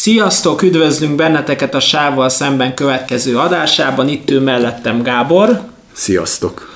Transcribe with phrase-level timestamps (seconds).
[0.00, 4.08] Sziasztok, üdvözlünk benneteket a Sávval szemben következő adásában.
[4.08, 5.60] Itt ő mellettem Gábor.
[5.92, 6.68] Sziasztok!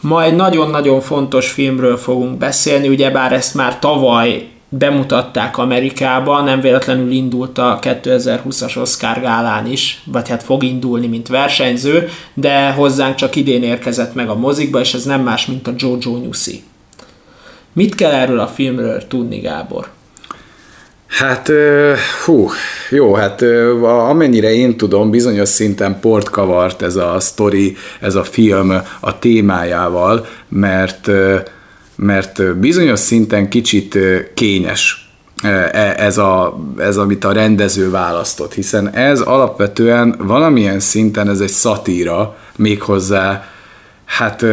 [0.00, 7.10] Ma egy nagyon-nagyon fontos filmről fogunk beszélni, ugyebár ezt már tavaly bemutatták Amerikában, nem véletlenül
[7.10, 13.36] indult a 2020-as Oscar gálán is, vagy hát fog indulni, mint versenyző, de hozzánk csak
[13.36, 16.62] idén érkezett meg a mozikba, és ez nem más, mint a Jojo Newsy.
[17.72, 19.88] Mit kell erről a filmről tudni, Gábor?
[21.12, 21.52] Hát,
[22.24, 22.50] hú,
[22.90, 23.42] jó, hát
[23.82, 30.26] amennyire én tudom, bizonyos szinten port kavart ez a sztori, ez a film a témájával,
[30.48, 31.10] mert,
[31.96, 33.98] mert bizonyos szinten kicsit
[34.34, 35.10] kényes
[35.42, 41.48] e, ez, a, ez, amit a rendező választott, hiszen ez alapvetően valamilyen szinten ez egy
[41.48, 43.44] szatíra, méghozzá
[44.04, 44.44] hát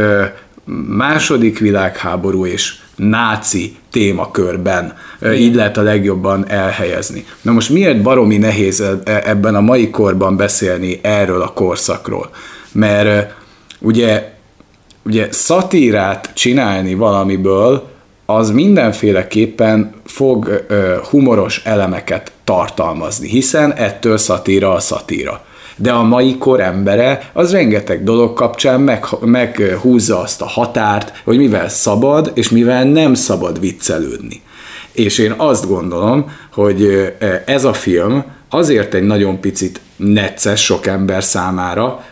[0.87, 4.97] második világháború és náci témakörben.
[5.35, 7.25] Így lehet a legjobban elhelyezni.
[7.41, 12.29] Na most miért baromi nehéz e, ebben a mai korban beszélni erről a korszakról?
[12.71, 13.35] Mert
[13.79, 14.31] ugye,
[15.05, 17.87] ugye szatírát csinálni valamiből,
[18.25, 20.65] az mindenféleképpen fog
[21.09, 25.41] humoros elemeket tartalmazni, hiszen ettől szatíra a szatíra
[25.81, 31.37] de a mai kor embere az rengeteg dolog kapcsán meg, meghúzza azt a határt, hogy
[31.37, 34.41] mivel szabad és mivel nem szabad viccelődni.
[34.91, 37.13] És én azt gondolom, hogy
[37.45, 42.03] ez a film azért egy nagyon picit necces sok ember számára,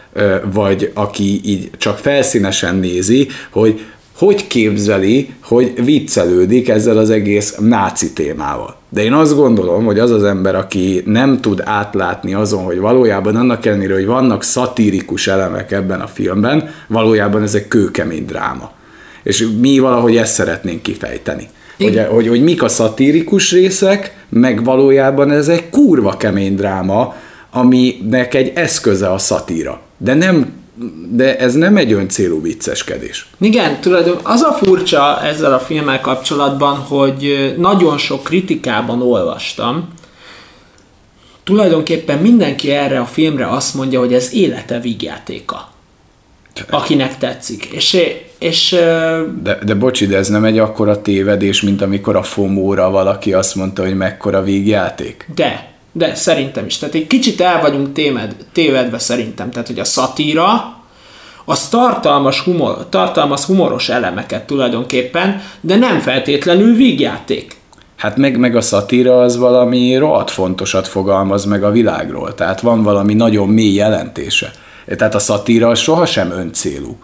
[0.54, 3.86] vagy aki így csak felszínesen nézi, hogy
[4.18, 8.76] hogy képzeli, hogy viccelődik ezzel az egész náci témával.
[8.90, 13.36] De én azt gondolom, hogy az az ember, aki nem tud átlátni azon, hogy valójában
[13.36, 18.72] annak ellenére, hogy vannak szatirikus elemek ebben a filmben, valójában ez egy kőkemény dráma.
[19.24, 21.48] És mi valahogy ezt szeretnénk kifejteni.
[21.78, 27.16] Hogy, hogy, hogy mik a szatirikus részek, meg valójában ez egy kurva kemény dráma,
[27.52, 29.82] aminek egy eszköze a szatíra.
[29.98, 30.54] De nem
[31.10, 33.28] de ez nem egy öncélú vicceskedés.
[33.40, 39.88] Igen, tulajdonképpen az a furcsa ezzel a filmmel kapcsolatban, hogy nagyon sok kritikában olvastam,
[41.44, 45.70] tulajdonképpen mindenki erre a filmre azt mondja, hogy ez élete vígjátéka.
[46.70, 47.66] Akinek tetszik.
[47.66, 47.98] És,
[48.40, 48.70] és,
[49.44, 53.56] de, de bocsi, de ez nem egy akkora tévedés, mint amikor a FOMO-ra valaki azt
[53.56, 55.30] mondta, hogy mekkora vígjáték?
[55.36, 56.78] De, de szerintem is.
[56.78, 59.52] Tehát egy kicsit el vagyunk témed, tévedve szerintem.
[59.52, 60.76] Tehát, hogy a szatíra,
[61.46, 67.56] az tartalmas humor, tartalmaz humoros elemeket tulajdonképpen, de nem feltétlenül vígjáték.
[67.96, 72.84] Hát meg, meg a szatíra az valami rohadt fontosat fogalmaz meg a világról, tehát van
[72.84, 74.52] valami nagyon mély jelentése.
[74.98, 76.98] Tehát a szatíra sohasem öncélú.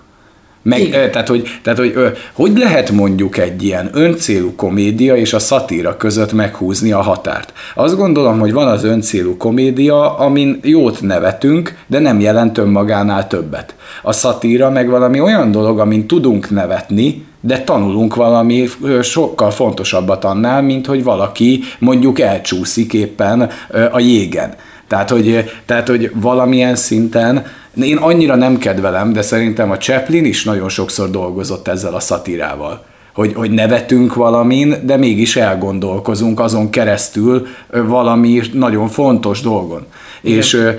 [0.63, 1.95] Meg, tehát, hogy, tehát hogy,
[2.33, 7.53] hogy lehet mondjuk egy ilyen öncélú komédia és a szatíra között meghúzni a határt?
[7.75, 13.75] Azt gondolom, hogy van az öncélú komédia, amin jót nevetünk, de nem jelent önmagánál többet.
[14.01, 18.67] A szatíra meg valami olyan dolog, amin tudunk nevetni, de tanulunk valami
[19.01, 23.49] sokkal fontosabbat annál, mint hogy valaki mondjuk elcsúszik éppen
[23.91, 24.53] a jégen.
[24.87, 27.45] Tehát, hogy, tehát, hogy valamilyen szinten
[27.81, 32.85] én annyira nem kedvelem, de szerintem a Chaplin is nagyon sokszor dolgozott ezzel a szatírával.
[33.13, 39.85] Hogy, hogy nevetünk valamin, de mégis elgondolkozunk azon keresztül valami nagyon fontos dolgon.
[40.21, 40.73] És,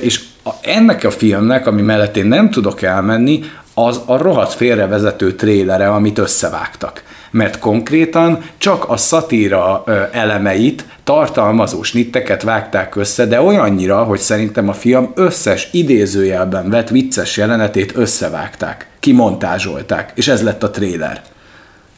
[0.00, 0.24] és
[0.60, 3.40] ennek a filmnek, ami mellett én nem tudok elmenni,
[3.74, 12.42] az a rohadt félrevezető trélere, amit összevágtak mert konkrétan csak a szatíra elemeit tartalmazó snitteket
[12.42, 20.12] vágták össze, de olyannyira, hogy szerintem a film összes idézőjelben vett vicces jelenetét összevágták, kimontázsolták,
[20.14, 21.22] és ez lett a tréler.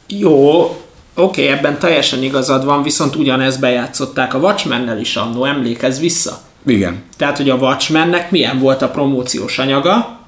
[0.07, 0.77] Jó, oké,
[1.15, 6.37] okay, ebben teljesen igazad van, viszont ugyanezt bejátszották a Watchmen-nel is annó, emlékezz vissza?
[6.65, 7.03] Igen.
[7.17, 10.19] Tehát, hogy a Watchmennek milyen volt a promóciós anyaga,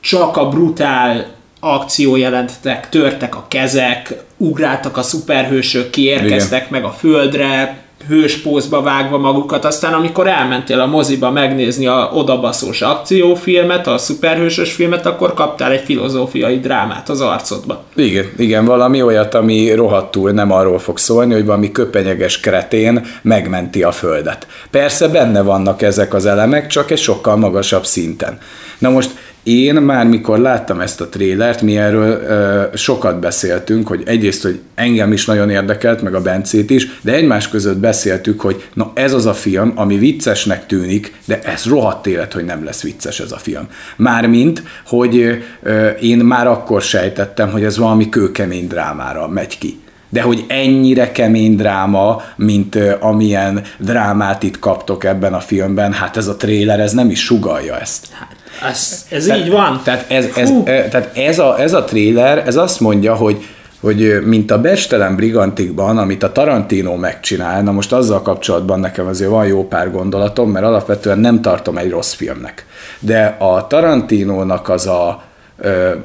[0.00, 1.26] csak a brutál
[1.60, 6.68] akció jelentetek, törtek a kezek, ugráltak a szuperhősök, kiérkeztek Igen.
[6.70, 13.86] meg a földre, hőspózba vágva magukat, aztán amikor elmentél a moziba megnézni a odabaszós akciófilmet,
[13.86, 17.84] a szuperhősös filmet, akkor kaptál egy filozófiai drámát az arcodba.
[17.94, 23.82] Igen, igen, valami olyat, ami rohadtul nem arról fog szólni, hogy valami köpenyeges kretén megmenti
[23.82, 24.46] a földet.
[24.70, 28.38] Persze benne vannak ezek az elemek, csak egy sokkal magasabb szinten.
[28.78, 29.10] Na most
[29.48, 34.60] én már mikor láttam ezt a trélert, mi erről ö, sokat beszéltünk, hogy egyrészt, hogy
[34.74, 39.12] engem is nagyon érdekelt, meg a Bencét is, de egymás között beszéltük, hogy na ez
[39.12, 43.32] az a film, ami viccesnek tűnik, de ez rohadt élet, hogy nem lesz vicces ez
[43.32, 43.68] a film.
[43.96, 49.78] Mármint, hogy ö, én már akkor sejtettem, hogy ez valami kőkemény drámára megy ki.
[50.10, 56.16] De hogy ennyire kemény dráma, mint uh, amilyen drámát itt kaptok ebben a filmben, hát
[56.16, 58.06] ez a tréler, ez nem is sugalja ezt.
[58.12, 59.80] Hát, ez, ez tehát, így van.
[59.84, 63.44] Tehát ez, ez, ez, tehát ez, a, ez a tréler, ez azt mondja, hogy
[63.80, 69.30] hogy mint a Bestelen Brigantikban, amit a Tarantino megcsinál, na most azzal kapcsolatban nekem azért
[69.30, 72.66] van jó pár gondolatom, mert alapvetően nem tartom egy rossz filmnek.
[73.00, 75.22] De a Tarantinónak az a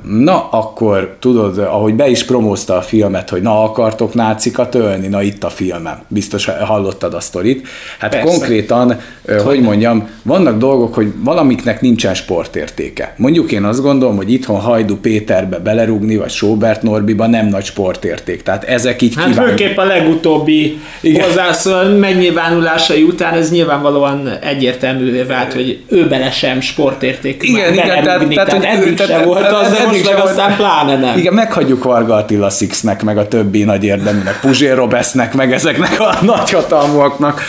[0.04, 5.22] Na, akkor tudod, ahogy be is promózta a filmet, hogy na, akartok nácikat ölni, na
[5.22, 6.00] itt a filmem.
[6.08, 7.68] Biztos hallottad a sztorit.
[8.00, 8.28] Hát Persze.
[8.28, 13.14] konkrétan, hogy, hogy mondjam, vannak dolgok, hogy valamiknek nincsen sportértéke.
[13.18, 18.44] Mondjuk én azt gondolom, hogy itthon Hajdu Péterbe belerúgni, vagy Sobert Norbiba nem nagy sportérték.
[18.44, 19.48] Tehát ezek így Hát kíván...
[19.48, 20.80] főképp a legutóbbi
[21.22, 27.44] hozzászól megnyilvánulásai után ez nyilvánvalóan egyértelművé vált, hogy ő bele sem sportérték.
[27.44, 30.56] Igen, igen, tehát, tehát, tehát, tehát, eddig tehát, sem volt az, de most meg aztán
[30.56, 31.18] pláne nem.
[31.18, 36.16] Igen, meghagyjuk Varga Attila Sixnek, meg a többi nagy érdeműnek, Puzsér Robesznek, meg ezeknek a
[36.26, 37.42] nagyhatalmúaknak,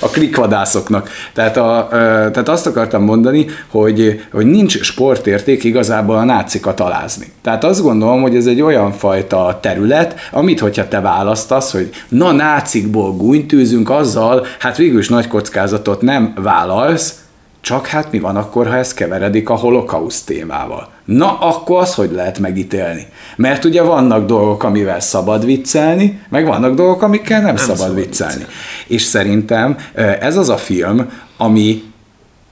[0.00, 1.10] a klikvadászoknak.
[1.32, 7.32] Tehát, a, tehát azt akartam mondani, hogy, hogy nincs sportérték igazából a nácikat alázni.
[7.42, 12.32] Tehát azt gondolom, hogy ez egy olyan fajta terület, amit hogyha te választasz, hogy na
[12.32, 17.14] nácikból gúnytűzünk, azzal hát végül is nagy kockázatot nem vállalsz,
[17.64, 20.88] csak hát mi van akkor, ha ez keveredik a holokauszt témával?
[21.04, 23.06] Na, akkor az hogy lehet megítélni?
[23.36, 27.94] Mert ugye vannak dolgok, amivel szabad viccelni, meg vannak dolgok, amikkel nem, nem szabad, szabad
[27.94, 28.32] viccelni.
[28.34, 28.54] viccelni.
[28.86, 29.76] És szerintem
[30.20, 31.82] ez az a film, ami,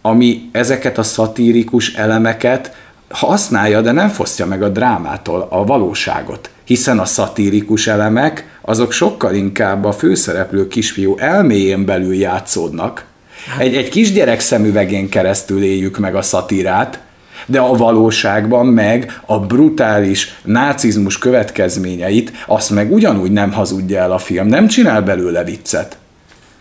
[0.02, 2.74] ami ezeket a szatírikus elemeket
[3.08, 6.50] használja, de nem fosztja meg a drámától a valóságot.
[6.64, 13.10] Hiszen a szatírikus elemek, azok sokkal inkább a főszereplő kisfiú elméjén belül játszódnak,
[13.58, 17.00] egy, egy kisgyerek szemüvegén keresztül éljük meg a szatírát,
[17.46, 24.18] de a valóságban meg a brutális nácizmus következményeit, azt meg ugyanúgy nem hazudja el a
[24.18, 25.96] film, nem csinál belőle viccet.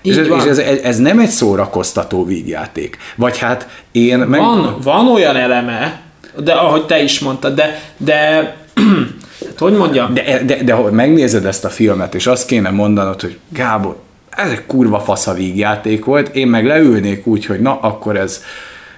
[0.02, 2.98] Így és, ez, és ez, ez nem egy szórakoztató vígjáték.
[3.16, 4.40] Vagy hát én meg...
[4.40, 6.02] Van, van olyan eleme,
[6.38, 8.26] de ahogy te is mondtad, de, de
[9.48, 10.14] hát hogy mondjam?
[10.14, 13.98] De, de, de, de ha megnézed ezt a filmet, és azt kéne mondanod, hogy Gábor,
[14.38, 18.44] ez egy kurva fasz a vígjáték volt, én meg leülnék úgy, hogy na, akkor ez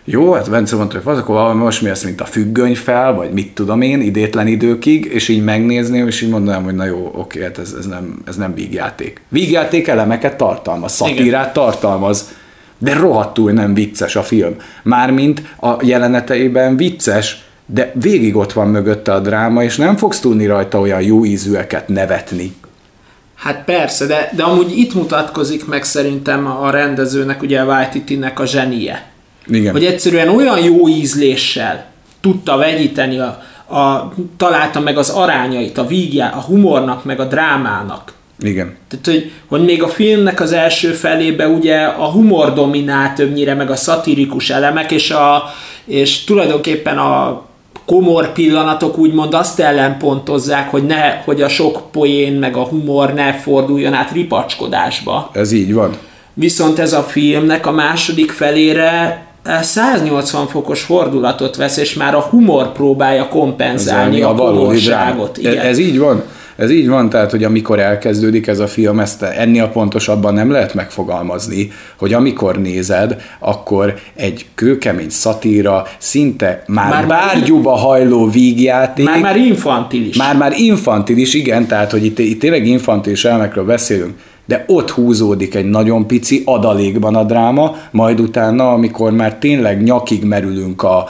[0.05, 3.31] jó, hát Bence mondta, hogy akkor valami most mi ez, mint a függöny fel, vagy
[3.31, 7.41] mit tudom én, idétlen időkig, és így megnézném, és így mondanám, hogy na jó, oké,
[7.41, 9.21] hát ez, ez, nem, ez nem vígjáték.
[9.29, 11.53] Vígjáték elemeket tartalmaz, szatírát Igen.
[11.53, 12.33] tartalmaz,
[12.77, 14.55] de rohadtul nem vicces a film.
[14.83, 20.45] Mármint a jeleneteiben vicces, de végig ott van mögötte a dráma, és nem fogsz tudni
[20.45, 22.55] rajta olyan jó ízűeket nevetni.
[23.43, 28.45] Hát persze, de, de amúgy itt mutatkozik meg szerintem a rendezőnek, ugye a Waititi-nek a
[28.45, 29.05] zsenie.
[29.45, 29.71] Igen.
[29.71, 31.85] Hogy egyszerűen olyan jó ízléssel
[32.21, 33.43] tudta vegyíteni, a,
[33.77, 38.13] a, találta meg az arányait, a vígjá, a humornak, meg a drámának.
[38.39, 38.75] Igen.
[38.87, 43.69] Tehát, hogy, hogy még a filmnek az első felébe ugye a humor dominál többnyire, meg
[43.69, 45.43] a szatirikus elemek, és, a,
[45.85, 47.45] és tulajdonképpen a
[47.85, 53.33] komor pillanatok úgymond azt ellenpontozzák, hogy, ne, hogy a sok poén meg a humor ne
[53.33, 55.29] forduljon át ripacskodásba.
[55.33, 55.97] Ez így van.
[56.33, 59.25] Viszont ez a filmnek a második felére
[59.61, 65.37] 180 fokos fordulatot vesz, és már a humor próbálja kompenzálni ez a, a komorságot.
[65.43, 66.23] Ez, ez így van.
[66.63, 70.73] Ez így van, tehát, hogy amikor elkezdődik ez a film, ezt ennél pontosabban nem lehet
[70.73, 79.05] megfogalmazni, hogy amikor nézed, akkor egy kőkemény szatíra, szinte már, már bárgyúba hajló vígjáték.
[79.05, 80.17] Már már infantilis.
[80.17, 84.13] Már már infantilis, igen, tehát, hogy itt, itt tényleg infantilis elemekről beszélünk
[84.45, 90.23] de ott húzódik egy nagyon pici adalékban a dráma, majd utána, amikor már tényleg nyakig
[90.23, 91.07] merülünk a,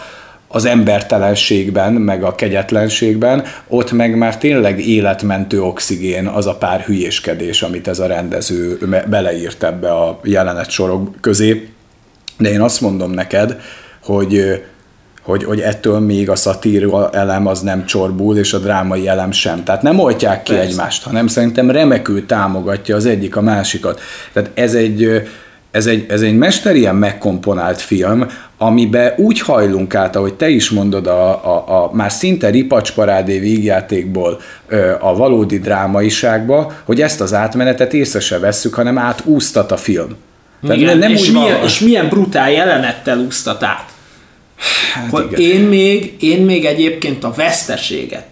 [0.55, 7.61] az embertelenségben, meg a kegyetlenségben, ott meg már tényleg életmentő oxigén az a pár hülyéskedés,
[7.61, 8.77] amit ez a rendező
[9.09, 11.69] beleírt ebbe a jelenet sorok közé.
[12.37, 13.59] De én azt mondom neked,
[14.03, 14.61] hogy
[15.23, 19.63] hogy, hogy ettől még a szatír elem az nem csorbul, és a drámai elem sem.
[19.63, 20.69] Tehát nem oltják ki Persze.
[20.69, 24.01] egymást, hanem szerintem remekül támogatja az egyik a másikat.
[24.33, 25.21] Tehát ez egy,
[25.73, 28.27] ez egy, ez egy mesterien megkomponált film,
[28.57, 34.41] amiben úgy hajlunk át, ahogy te is mondod, a, a, a már szinte ripacsparádé vígjátékból
[34.99, 40.15] a valódi drámaiságba, hogy ezt az átmenetet észre se vesszük, hanem átúsztat a film.
[40.61, 41.63] Tehát igen, nem és, úgy milyen, van...
[41.63, 43.91] és milyen brutál jelenettel úsztat át.
[44.93, 48.27] Hát hogy én még, én még egyébként a veszteséget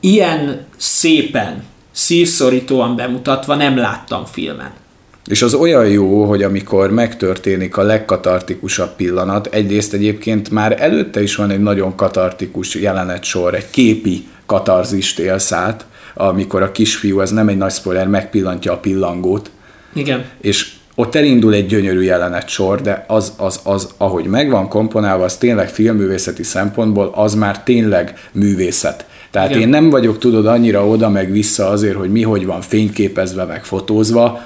[0.00, 4.80] ilyen szépen, szívszorítóan bemutatva nem láttam filmen.
[5.26, 11.36] És az olyan jó, hogy amikor megtörténik a legkatartikusabb pillanat, egyrészt egyébként már előtte is
[11.36, 17.48] van egy nagyon katartikus jelenetsor, egy képi katarzist élsz át, amikor a kisfiú, ez nem
[17.48, 19.50] egy nagy spoiler, megpillantja a pillangót.
[19.92, 20.24] Igen.
[20.40, 25.36] És ott elindul egy gyönyörű jelenet sor, de az, az, az, ahogy megvan komponálva, az
[25.36, 29.06] tényleg filmművészeti szempontból, az már tényleg művészet.
[29.30, 29.62] Tehát Igen.
[29.62, 33.64] én nem vagyok, tudod, annyira oda meg vissza azért, hogy mi hogy van fényképezve, meg
[33.64, 34.40] fotózva,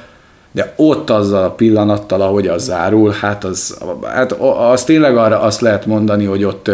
[0.57, 4.33] de ott azzal a pillanattal, ahogy az zárul, hát az, hát
[4.73, 6.71] az tényleg arra azt lehet mondani, hogy ott,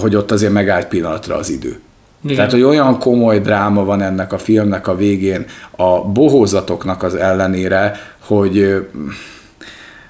[0.00, 1.80] hogy ott azért megállt pillanatra az idő.
[2.24, 2.36] Igen.
[2.36, 7.96] Tehát, hogy olyan komoly dráma van ennek a filmnek a végén, a bohózatoknak az ellenére,
[8.26, 8.86] hogy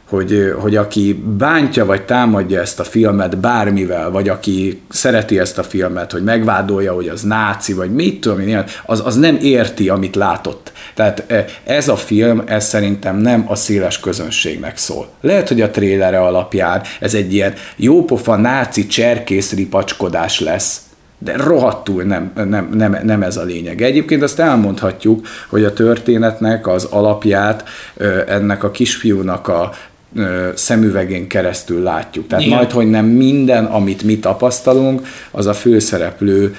[0.08, 5.62] hogy, hogy aki bántja vagy támadja ezt a filmet bármivel, vagy aki szereti ezt a
[5.62, 10.16] filmet, hogy megvádolja, hogy az náci, vagy mit tudom én, az, az nem érti, amit
[10.16, 10.72] látott.
[10.98, 15.08] Tehát ez a film, ez szerintem nem a széles közönségnek szól.
[15.20, 20.80] Lehet, hogy a trélere alapján ez egy ilyen jópofa náci cserkész ripacskodás lesz,
[21.18, 23.82] de rohadtul nem, nem, nem, nem ez a lényeg.
[23.82, 27.68] Egyébként azt elmondhatjuk, hogy a történetnek az alapját
[28.26, 29.72] ennek a kisfiúnak a
[30.54, 32.26] szemüvegén keresztül látjuk.
[32.26, 32.56] Tehát Igen.
[32.56, 36.56] majd, hogy nem minden, amit mi tapasztalunk, az a főszereplő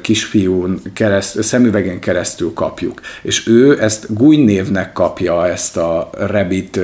[0.00, 3.00] kisfiún kereszt, szemüvegén keresztül kapjuk.
[3.22, 6.80] És ő ezt Gúny névnek kapja ezt a Rabbit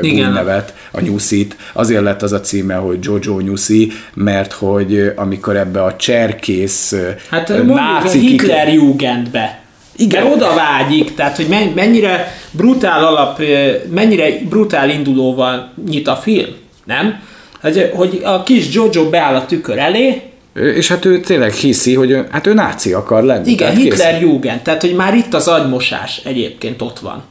[0.00, 1.56] Gúny nevet, a nyuszit.
[1.72, 6.94] Azért lett az a címe, hogy Jojo nyuszi, mert hogy amikor ebbe a cserkész
[7.30, 8.18] hát, náci...
[8.18, 9.64] Hitler Jugendbe
[9.96, 10.22] igen.
[10.22, 13.42] Mert oda vágyik, tehát hogy mennyire brutál alap,
[13.90, 16.48] mennyire brutál indulóval nyit a film,
[16.84, 17.20] nem?
[17.60, 20.22] Hogy, hogy a kis Jojo beáll a tükör elé,
[20.54, 23.50] és hát ő tényleg hiszi, hogy ő, hát ő náci akar lenni.
[23.50, 27.22] Igen, Hitler Jugend, tehát hogy már itt az agymosás egyébként ott van.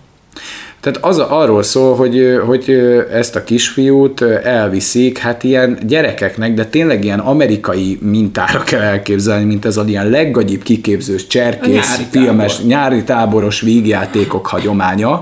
[0.85, 2.69] Tehát az arról szól, hogy, hogy
[3.11, 9.65] ezt a kisfiút elviszik, hát ilyen gyerekeknek, de tényleg ilyen amerikai mintára kell elképzelni, mint
[9.65, 12.67] ez a ilyen leggagyibb kiképzős cserkész, nyári filmes, tábor.
[12.67, 15.21] nyári táboros vígjátékok hagyománya,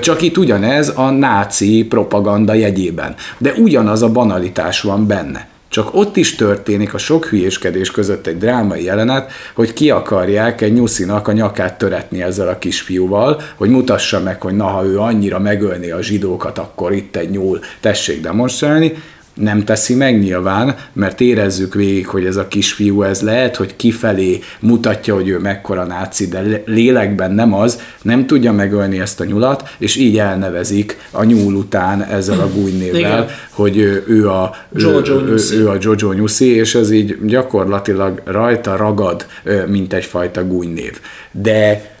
[0.00, 3.14] csak itt ugyanez a náci propaganda jegyében.
[3.38, 5.53] De ugyanaz a banalitás van benne.
[5.74, 10.72] Csak ott is történik a sok hülyéskedés között egy drámai jelenet, hogy ki akarják egy
[10.72, 15.38] nyuszinak a nyakát töretni ezzel a kisfiúval, hogy mutassa meg, hogy na, ha ő annyira
[15.38, 18.92] megölni a zsidókat, akkor itt egy nyúl, tessék demonstrálni,
[19.34, 24.40] nem teszi meg nyilván, mert érezzük végig, hogy ez a kisfiú, ez lehet, hogy kifelé
[24.60, 29.68] mutatja, hogy ő mekkora náci, de lélekben nem az, nem tudja megölni ezt a nyulat,
[29.78, 35.36] és így elnevezik a nyúl után ezzel a gújnévvel, hogy ő, ő, a, Jojo ő,
[35.52, 39.26] ő, ő a Jojo Nyuszi, és ez így gyakorlatilag rajta ragad,
[39.66, 41.00] mint egyfajta gújnév.
[41.30, 41.92] De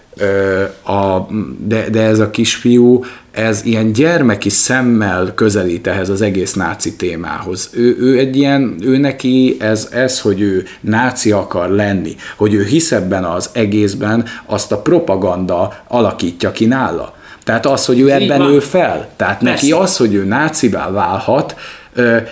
[0.82, 1.26] a,
[1.58, 7.70] de, de ez a kisfiú, ez ilyen gyermeki szemmel közelít ehhez az egész náci témához.
[7.72, 12.64] Ő, ő egy ilyen, ő neki ez, ez, hogy ő náci akar lenni, hogy ő
[12.64, 17.14] hisz ebben az egészben, azt a propaganda alakítja ki nála.
[17.44, 19.08] Tehát az, hogy ő ebben ő fel.
[19.16, 19.54] Tehát Persze.
[19.54, 21.56] neki az, hogy ő nácivá válhat,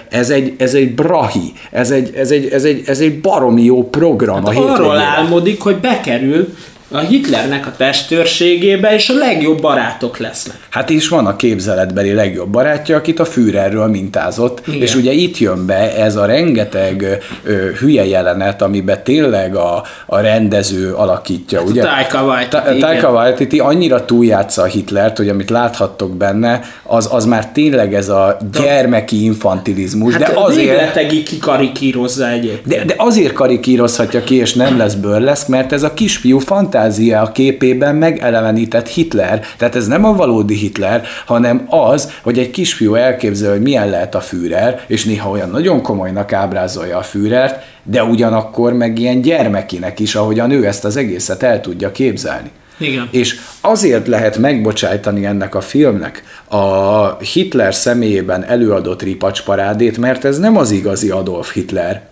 [0.08, 3.88] ez egy, ez egy brahi, ez egy, ez egy, ez egy, ez egy baromi jó
[3.88, 6.54] program hát a Arról álmodik, hogy bekerül
[6.92, 10.56] a Hitlernek a testőrségébe, és a legjobb barátok lesznek.
[10.70, 14.80] Hát is van a képzeletbeli legjobb barátja, akit a Führerről mintázott, Igen.
[14.80, 20.20] és ugye itt jön be ez a rengeteg ö, hülye jelenet, amiben tényleg a, a
[20.20, 21.82] rendező alakítja, hát ugye?
[21.82, 22.78] Taika Waititi.
[22.78, 28.08] Taika Waititi annyira túljátsza a Hitlert, hogy amit láthattok benne, az, az már tényleg ez
[28.08, 30.14] a gyermeki infantilizmus.
[30.14, 31.22] Hát de azért...
[31.24, 32.66] kikarikírozza egyébként.
[32.66, 37.20] De, de azért karikírozhatja ki, és nem lesz burleszk, mert ez a kisfiú fantázia fantázia
[37.20, 39.44] a képében megelevenített Hitler.
[39.56, 44.14] Tehát ez nem a valódi Hitler, hanem az, hogy egy kisfiú elképzel, hogy milyen lehet
[44.14, 50.00] a Führer, és néha olyan nagyon komolynak ábrázolja a Führert, de ugyanakkor meg ilyen gyermekinek
[50.00, 52.50] is, ahogyan ő ezt az egészet el tudja képzelni.
[52.78, 53.08] Igen.
[53.10, 60.56] És azért lehet megbocsájtani ennek a filmnek a Hitler személyében előadott ripacsparádét, mert ez nem
[60.56, 62.02] az igazi Adolf Hitler.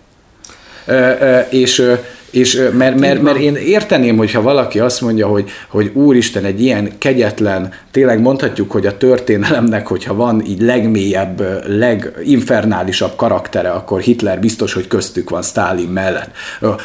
[1.49, 1.93] és
[2.31, 6.91] és mert, mert, mert én érteném, hogyha valaki azt mondja, hogy, hogy úristen, egy ilyen
[6.99, 14.73] kegyetlen, tényleg mondhatjuk, hogy a történelemnek, hogyha van így legmélyebb, leginfernálisabb karaktere, akkor Hitler biztos,
[14.73, 16.31] hogy köztük van Stalin mellett.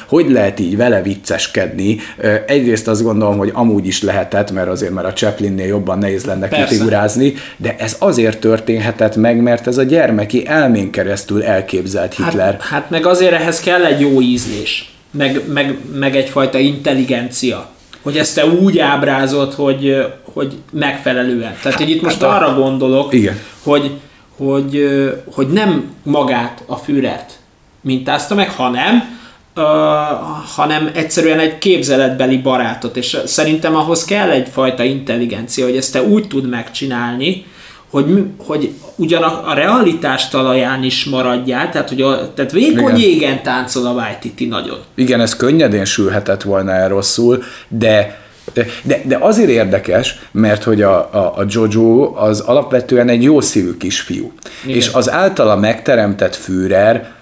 [0.07, 1.97] Hogy lehet így vele vicceskedni?
[2.45, 6.47] Egyrészt azt gondolom, hogy amúgy is lehetett, mert azért már a Chaplinnél jobban nehéz lenne
[6.47, 6.65] Persze.
[6.65, 12.51] kifigurázni, de ez azért történhetett meg, mert ez a gyermeki elmén keresztül elképzelt Hitler.
[12.51, 17.69] Hát, hát meg azért ehhez kell egy jó ízlés meg, meg, meg egyfajta intelligencia,
[18.01, 21.57] hogy ezt te úgy ábrázolt, hogy, hogy megfelelően.
[21.61, 23.39] Tehát, hogy itt most hát, arra gondolok, igen.
[23.63, 23.91] Hogy,
[24.37, 24.89] hogy,
[25.33, 27.33] hogy nem magát a Führert
[27.81, 29.17] mintázta meg, hanem
[29.55, 29.63] uh,
[30.55, 36.27] hanem egyszerűen egy képzeletbeli barátot, és szerintem ahhoz kell egyfajta intelligencia, hogy ezt te úgy
[36.27, 37.45] tud megcsinálni,
[37.95, 43.09] hogy, hogy ugyan a, a realitás talaján is maradjál, tehát, hogy a, tehát vékony Igen.
[43.09, 44.77] égen táncol a Waititi nagyon.
[44.95, 48.23] Igen, ez könnyedén sülhetett volna el rosszul, de
[48.83, 53.77] de, de azért érdekes, mert hogy a, a, a Jojo az alapvetően egy jó szívű
[53.77, 54.31] kisfiú.
[54.63, 54.75] Igen.
[54.75, 57.13] És az általa megteremtett Führer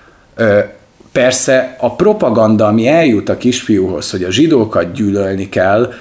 [1.13, 5.93] Persze a propaganda, ami eljut a kisfiúhoz, hogy a zsidókat gyűlölni kell,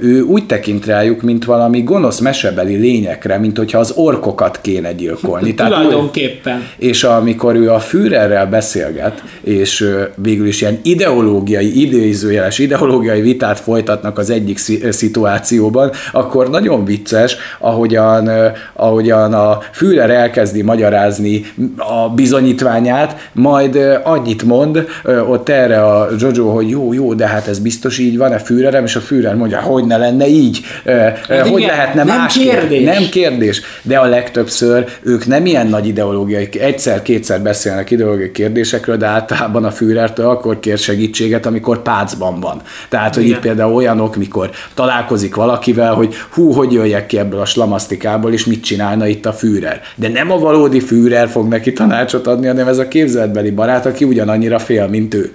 [0.00, 5.54] ő úgy tekint rájuk, mint valami gonosz mesebeli lényekre, mint hogyha az orkokat kéne gyilkolni.
[5.54, 6.56] Tehát Tulajdonképpen.
[6.56, 13.60] Úgy, és amikor ő a Führerrel beszélget, és végül is ilyen ideológiai, idézőjeles ideológiai vitát
[13.60, 14.58] folytatnak az egyik
[14.90, 18.30] szituációban, akkor nagyon vicces, ahogyan,
[18.72, 21.44] ahogyan a Führer elkezdi magyarázni
[21.76, 24.86] a bizonyítványát, majd annyit mond
[25.28, 28.84] ott erre a Jojo, hogy jó, jó, de hát ez biztos így van, a Führerem,
[28.84, 32.84] és a Führer mondja, hogy ne lenne így, hát hogy igen, lehetne nem más kérdés.
[32.84, 39.06] Nem kérdés, de a legtöbbször ők nem ilyen nagy ideológiai, egyszer-kétszer beszélnek ideológiai kérdésekről, de
[39.06, 42.62] általában a Führertől akkor kér segítséget, amikor pácban van.
[42.88, 43.36] Tehát, hogy igen.
[43.36, 48.44] itt például olyanok, mikor találkozik valakivel, hogy hú, hogy jöjjek ki ebből a slamasztikából, és
[48.44, 49.80] mit csinálna itt a Führer.
[49.94, 54.04] De nem a valódi Führer fog neki tanácsot adni, hanem ez a képzeletbeli barát, aki
[54.04, 55.32] ugyanannyira fél, mint ő.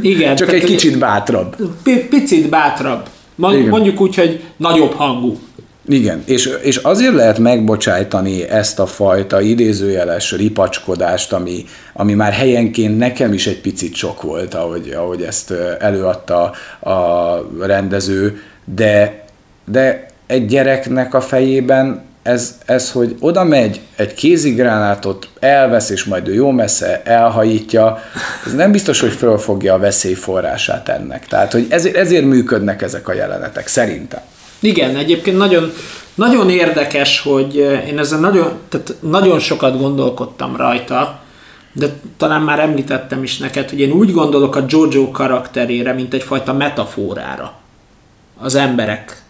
[0.00, 0.36] Igen.
[0.42, 1.56] Csak egy kicsit bátrabb.
[2.10, 3.06] Picit bátrabb.
[3.50, 5.38] Mondjuk úgy, hogy nagyobb hangú.
[5.88, 12.98] Igen, és, és azért lehet megbocsájtani ezt a fajta idézőjeles ripacskodást, ami, ami már helyenként
[12.98, 19.24] nekem is egy picit sok volt, ahogy, ahogy ezt előadta a rendező, de,
[19.64, 26.28] de egy gyereknek a fejében ez, ez, hogy oda megy, egy kézigránátot elvesz, és majd
[26.28, 28.02] ő jó messze elhajítja,
[28.46, 31.26] ez nem biztos, hogy fölfogja a veszélyforrását ennek.
[31.26, 34.20] Tehát, hogy ezért, ezért működnek ezek a jelenetek, szerintem.
[34.60, 35.72] Igen, egyébként nagyon,
[36.14, 41.20] nagyon érdekes, hogy eh, én ezen nagyon, tehát nagyon sokat gondolkodtam rajta,
[41.72, 41.86] de
[42.16, 47.52] talán már említettem is neked, hogy én úgy gondolok a Jojo karakterére, mint egyfajta metaforára
[48.38, 49.21] az emberek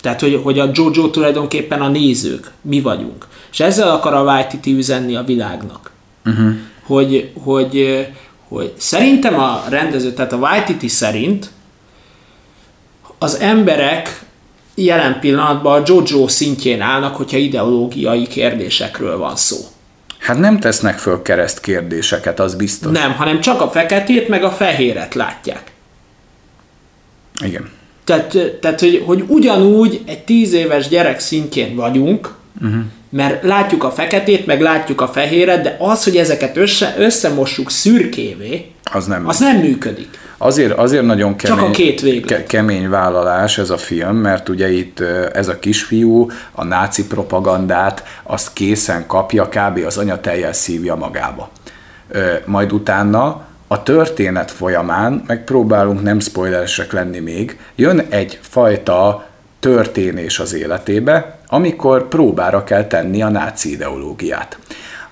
[0.00, 3.26] tehát, hogy, hogy a Jojo tulajdonképpen a nézők, mi vagyunk.
[3.52, 5.90] És ezzel akar a Waititi üzenni a világnak.
[6.24, 6.50] Uh-huh.
[6.82, 8.06] Hogy, hogy,
[8.48, 11.50] hogy szerintem a rendező, tehát a Waititi szerint
[13.18, 14.22] az emberek
[14.74, 19.56] jelen pillanatban a Jojo szintjén állnak, hogyha ideológiai kérdésekről van szó.
[20.18, 22.92] Hát nem tesznek föl kereszt kérdéseket, az biztos.
[22.92, 25.72] Nem, hanem csak a feketét meg a fehéret látják.
[27.44, 27.70] Igen.
[28.10, 32.80] Tehát, tehát hogy, hogy ugyanúgy egy tíz éves gyerek szintjén vagyunk, uh-huh.
[33.10, 38.66] mert látjuk a feketét, meg látjuk a fehéret, de az, hogy ezeket össze, összemossuk szürkévé,
[38.92, 40.08] az nem, az nem működik.
[40.38, 44.72] Azért, azért nagyon kemény, Csak a két ke, kemény vállalás ez a film, mert ugye
[44.72, 45.00] itt
[45.32, 49.84] ez a kisfiú a náci propagandát azt készen kapja, kb.
[49.86, 51.50] az anyateljel szívja magába.
[52.44, 59.26] Majd utána a történet folyamán, megpróbálunk nem spoileresek lenni még, jön egy fajta
[59.60, 64.58] történés az életébe, amikor próbára kell tenni a náci ideológiát.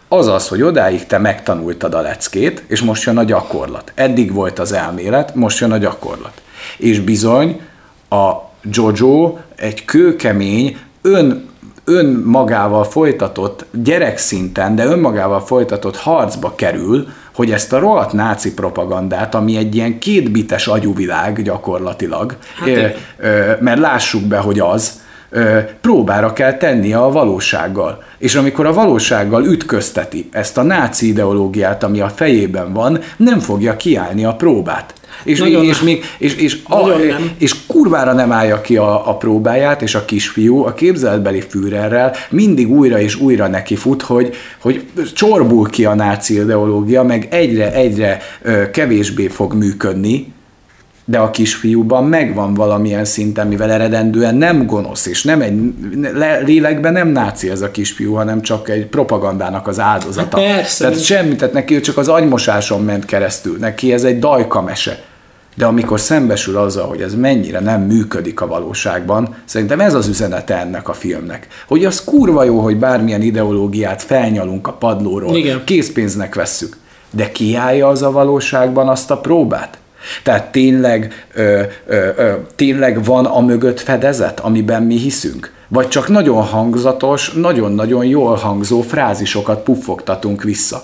[0.09, 3.93] Azaz, hogy odáig te megtanultad a leckét, és most jön a gyakorlat.
[3.95, 6.43] Eddig volt az elmélet, most jön a gyakorlat.
[6.77, 7.61] És bizony
[8.11, 11.49] a Jojo egy kőkemény, ön,
[11.85, 19.57] önmagával folytatott, gyerekszinten, de önmagával folytatott harcba kerül hogy ezt a rohadt náci propagandát, ami
[19.57, 25.01] egy ilyen kétbites agyuvilág gyakorlatilag, hát ö, ö, mert lássuk be, hogy az,
[25.81, 28.03] próbára kell tenni a valósággal.
[28.19, 33.77] És amikor a valósággal ütközteti ezt a náci ideológiát, ami a fejében van, nem fogja
[33.77, 34.93] kiállni a próbát.
[35.25, 36.89] És, még, és, még, és, és, a,
[37.39, 42.71] és kurvára nem állja ki a, a próbáját, és a kisfiú a képzeletbeli Führerrel mindig
[42.71, 48.21] újra és újra neki fut, hogy, hogy csorbul ki a náci ideológia, meg egyre-egyre
[48.73, 50.33] kevésbé fog működni,
[51.11, 55.73] de a kisfiúban megvan valamilyen szinten, mivel eredendően nem gonosz, és nem egy,
[56.45, 60.41] lélekben nem náci ez a kisfiú, hanem csak egy propagandának az áldozata.
[60.41, 60.85] Hát persze.
[60.85, 65.03] Tehát semmi, tehát neki csak az agymosáson ment keresztül, neki ez egy dajka mese.
[65.55, 70.59] De amikor szembesül azzal, hogy ez mennyire nem működik a valóságban, szerintem ez az üzenete
[70.59, 71.47] ennek a filmnek.
[71.67, 75.65] Hogy az kurva jó, hogy bármilyen ideológiát felnyalunk a padlóról, Igen.
[75.65, 76.77] készpénznek vesszük.
[77.11, 79.78] De kiállja az a valóságban azt a próbát?
[80.23, 85.53] Tehát tényleg, ö, ö, ö, tényleg van a mögött fedezet, amiben mi hiszünk?
[85.69, 90.83] Vagy csak nagyon hangzatos, nagyon-nagyon jól hangzó frázisokat puffogtatunk vissza?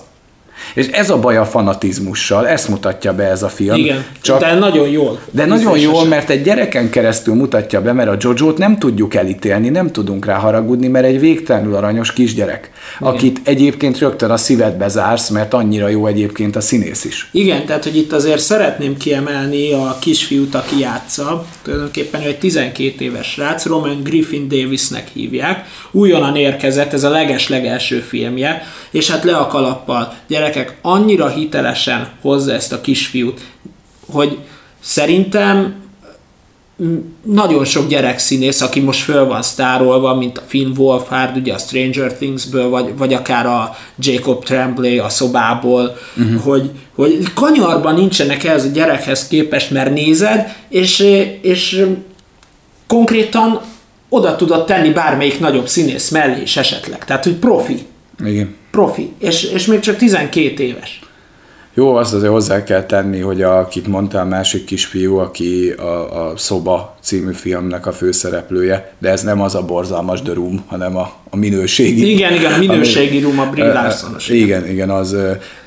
[0.73, 3.75] És ez a baj a fanatizmussal, ezt mutatja be ez a film.
[3.75, 5.19] Igen, Csak, de nagyon jól.
[5.31, 9.69] De nagyon jól, mert egy gyereken keresztül mutatja be, mert a Jojo-t nem tudjuk elítélni,
[9.69, 13.13] nem tudunk rá haragudni, mert egy végtelenül aranyos kisgyerek, Igen.
[13.13, 17.29] akit egyébként rögtön a szívedbe zársz, mert annyira jó egyébként a színész is.
[17.31, 23.03] Igen, tehát hogy itt azért szeretném kiemelni a kisfiút, aki játsza, tulajdonképpen ő egy 12
[23.03, 29.35] éves srác, Roman Griffin Davisnek hívják, újonnan érkezett, ez a leges-legelső filmje, és hát le
[29.37, 30.13] a kalappal.
[30.55, 33.41] Gyerekek, annyira hitelesen hozza ezt a kisfiút,
[34.11, 34.37] hogy
[34.79, 35.83] szerintem
[37.23, 42.13] nagyon sok gyerekszínész, aki most föl van sztárolva, mint a Finn Wolfhard, ugye a Stranger
[42.13, 46.41] Thingsből, vagy, vagy akár a Jacob Tremblay a szobából, uh-huh.
[46.41, 50.99] hogy, hogy kanyarban nincsenek ez a gyerekhez képest, mert nézed, és,
[51.41, 51.85] és
[52.87, 53.61] konkrétan
[54.09, 57.05] oda tudod tenni bármelyik nagyobb színész mellé is esetleg.
[57.05, 57.85] Tehát, hogy profi.
[58.25, 58.55] Igen.
[58.75, 59.13] Profi.
[59.17, 60.99] És, és még csak 12 éves.
[61.73, 66.37] Jó, azt azért hozzá kell tenni, hogy akit mondtál, a másik kisfiú, aki a, a
[66.37, 70.33] Szoba című filmnek a főszereplője, de ez nem az a borzalmas The
[70.67, 72.11] hanem a, a minőségi.
[72.11, 74.27] Igen, igen, a minőségi Room, a Brie Larsonos.
[74.27, 75.15] Igen, igen, az,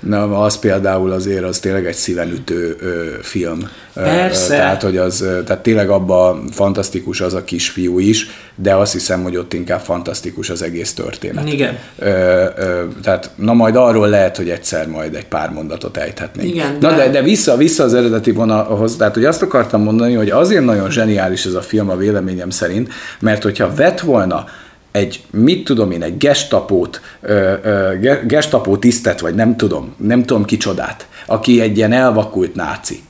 [0.00, 2.76] na, az például azért az tényleg egy szívenütő
[3.22, 3.68] film.
[3.94, 4.56] Persze.
[4.56, 9.36] Tehát, hogy az, tehát tényleg abban fantasztikus az a kisfiú is, de azt hiszem, hogy
[9.36, 11.52] ott inkább fantasztikus az egész történet.
[11.52, 11.78] Igen.
[11.98, 12.08] Ö,
[12.56, 16.54] ö, tehát, na majd arról lehet, hogy egyszer majd egy pár mondatot ejthetnénk.
[16.54, 16.90] Igen, de...
[16.90, 20.64] Na de, de vissza, vissza az eredeti vonalhoz, tehát hogy azt akartam mondani, hogy azért
[20.64, 24.44] nagyon zseniális ez a film a véleményem szerint, mert hogyha vett volna
[24.92, 27.94] egy, mit tudom én, egy gestapót, ö, ö,
[28.26, 33.00] gestapó tisztet, vagy nem tudom, nem tudom kicsodát, aki egy ilyen elvakult náci,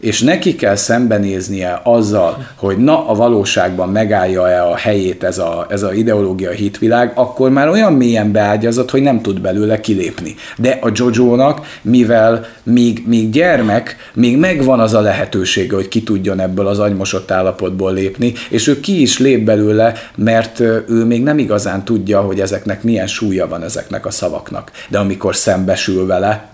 [0.00, 5.82] és neki kell szembenéznie azzal, hogy na a valóságban megállja-e a helyét ez a, ez
[5.82, 10.34] a ideológia hitvilág, akkor már olyan mélyen beágyazott, hogy nem tud belőle kilépni.
[10.56, 16.40] De a Jojo-nak, mivel még, még gyermek, még megvan az a lehetősége, hogy ki tudjon
[16.40, 21.38] ebből az agymosott állapotból lépni, és ő ki is lép belőle, mert ő még nem
[21.38, 24.70] igazán tudja, hogy ezeknek milyen súlya van ezeknek a szavaknak.
[24.88, 26.48] De amikor szembesül vele,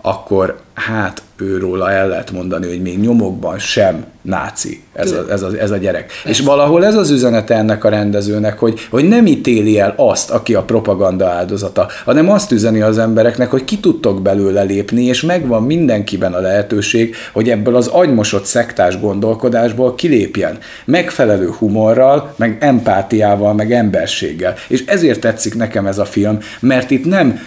[0.00, 5.48] akkor hát őróla el lehet mondani, hogy még nyomokban sem náci ez a, ez a,
[5.58, 6.12] ez a gyerek.
[6.24, 10.54] És valahol ez az üzenete ennek a rendezőnek, hogy, hogy nem ítéli el azt, aki
[10.54, 15.62] a propaganda áldozata, hanem azt üzeni az embereknek, hogy ki tudtok belőle lépni, és megvan
[15.62, 20.58] mindenkiben a lehetőség, hogy ebből az agymosott szektás gondolkodásból kilépjen.
[20.84, 24.54] Megfelelő humorral, meg empátiával, meg emberséggel.
[24.68, 27.40] És ezért tetszik nekem ez a film, mert itt nem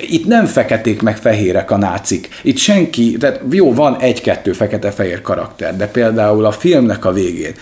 [0.00, 2.28] itt nem feketék meg fehérek a nácik.
[2.42, 7.54] Itt senki, tehát jó, van egy-kettő fekete-fehér karakter, de például a filmnek a végén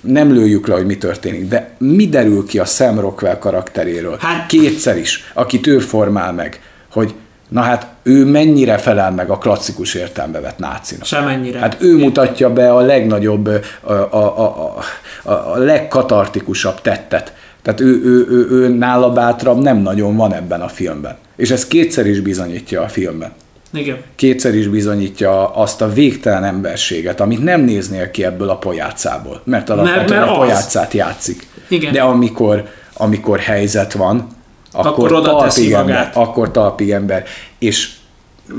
[0.00, 4.16] nem lőjük le, hogy mi történik, de mi derül ki a Sam Rockwell karakteréről?
[4.20, 6.60] Hát kétszer is, akit ő formál meg,
[6.92, 7.14] hogy
[7.48, 11.04] na hát ő mennyire felel meg a klasszikus értelme vett nácinak.
[11.04, 11.58] Semennyire.
[11.58, 13.46] Hát ő mutatja be a legnagyobb,
[13.80, 14.76] a, a, a,
[15.22, 17.32] a, a legkatartikusabb tettet.
[17.64, 21.16] Tehát ő, ő, ő, ő nála bátrabb nem nagyon van ebben a filmben.
[21.36, 23.32] És ez kétszer is bizonyítja a filmben.
[23.72, 23.96] Igen.
[24.14, 29.40] Kétszer is bizonyítja azt a végtelen emberséget, amit nem néznél ki ebből a pojátszából.
[29.44, 31.46] Mert alapvetően a pojátszát játszik.
[31.68, 31.92] Igen.
[31.92, 34.26] De amikor, amikor helyzet van,
[34.72, 37.24] akkor, akkor talpig ember, akkor talpig ember.
[37.58, 37.90] És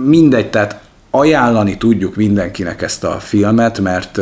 [0.06, 0.80] mindegy, tehát
[1.12, 4.20] ajánlani tudjuk mindenkinek ezt a filmet, mert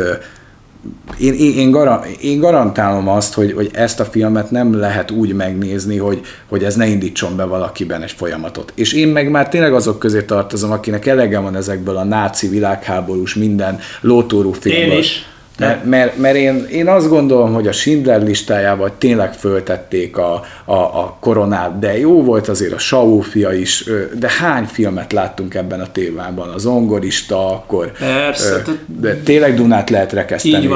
[1.18, 5.32] én, én, én, gar, én garantálom azt, hogy, hogy ezt a filmet nem lehet úgy
[5.32, 8.72] megnézni, hogy, hogy ez ne indítson be valakiben egy folyamatot.
[8.74, 13.34] És én meg már tényleg azok közé tartozom, akinek elege van ezekből a náci világháborús
[13.34, 14.92] minden lótórú filmből.
[14.92, 15.26] Én is.
[15.58, 20.74] Mert, mert, mert én, én azt gondolom, hogy a Schindler listájával tényleg föltették a, a,
[20.74, 23.84] a koronát, de jó volt azért a Saul fia is,
[24.18, 26.48] de hány filmet láttunk ebben a témában?
[26.48, 28.62] Az ongorista, akkor Persze,
[29.00, 30.68] de tényleg Dunát lehet rekeszteni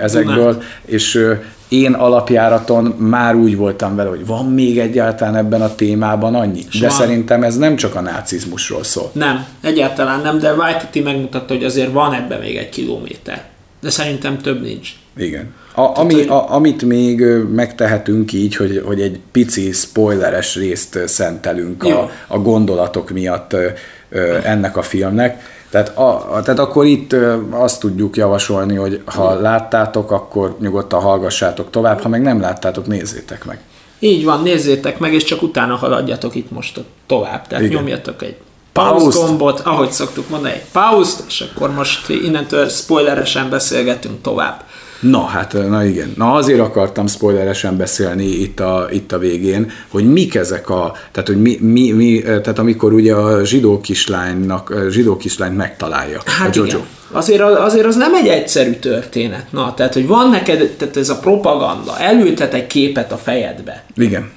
[0.00, 0.62] ezekből, Dunát.
[0.84, 1.26] és
[1.68, 6.62] én alapjáraton már úgy voltam vele, hogy van még egyáltalán ebben a témában annyi.
[6.68, 6.96] S de van.
[6.96, 9.10] szerintem ez nem csak a nácizmusról szól.
[9.12, 13.44] Nem, egyáltalán nem, de Whitey megmutatta, hogy azért van ebben még egy kilométer
[13.80, 14.90] de szerintem több nincs.
[15.16, 15.54] Igen.
[15.74, 22.10] A, ami, a, amit még megtehetünk így, hogy, hogy egy pici spoileres részt szentelünk a,
[22.26, 23.56] a gondolatok miatt
[24.42, 25.42] ennek a filmnek.
[25.70, 27.16] Tehát, a, tehát akkor itt
[27.50, 33.44] azt tudjuk javasolni, hogy ha láttátok, akkor nyugodtan hallgassátok tovább, ha meg nem láttátok, nézzétek
[33.44, 33.58] meg.
[33.98, 37.46] Így van, nézzétek meg, és csak utána haladjatok itt most tovább.
[37.46, 37.76] Tehát Igen.
[37.76, 38.36] nyomjatok egy
[38.84, 39.18] Pauszt.
[39.18, 44.64] gombot, ahogy szoktuk mondani, egy pauszt, és akkor most innentől spoileresen beszélgetünk tovább.
[45.00, 46.12] Na, hát, na igen.
[46.16, 51.28] Na azért akartam spoileresen beszélni itt a, itt a végén, hogy mik ezek a, tehát,
[51.28, 56.50] hogy mi, mi, mi tehát amikor ugye a zsidó kislánynak, zsidó kislányt megtalálja Hát a
[56.54, 56.66] Jojo.
[56.68, 56.80] igen.
[57.12, 59.46] Azért, az- azért az nem egy egyszerű történet.
[59.50, 64.30] Na, tehát, hogy van neked, tehát ez a propaganda, elültet egy képet a fejedbe, Igen.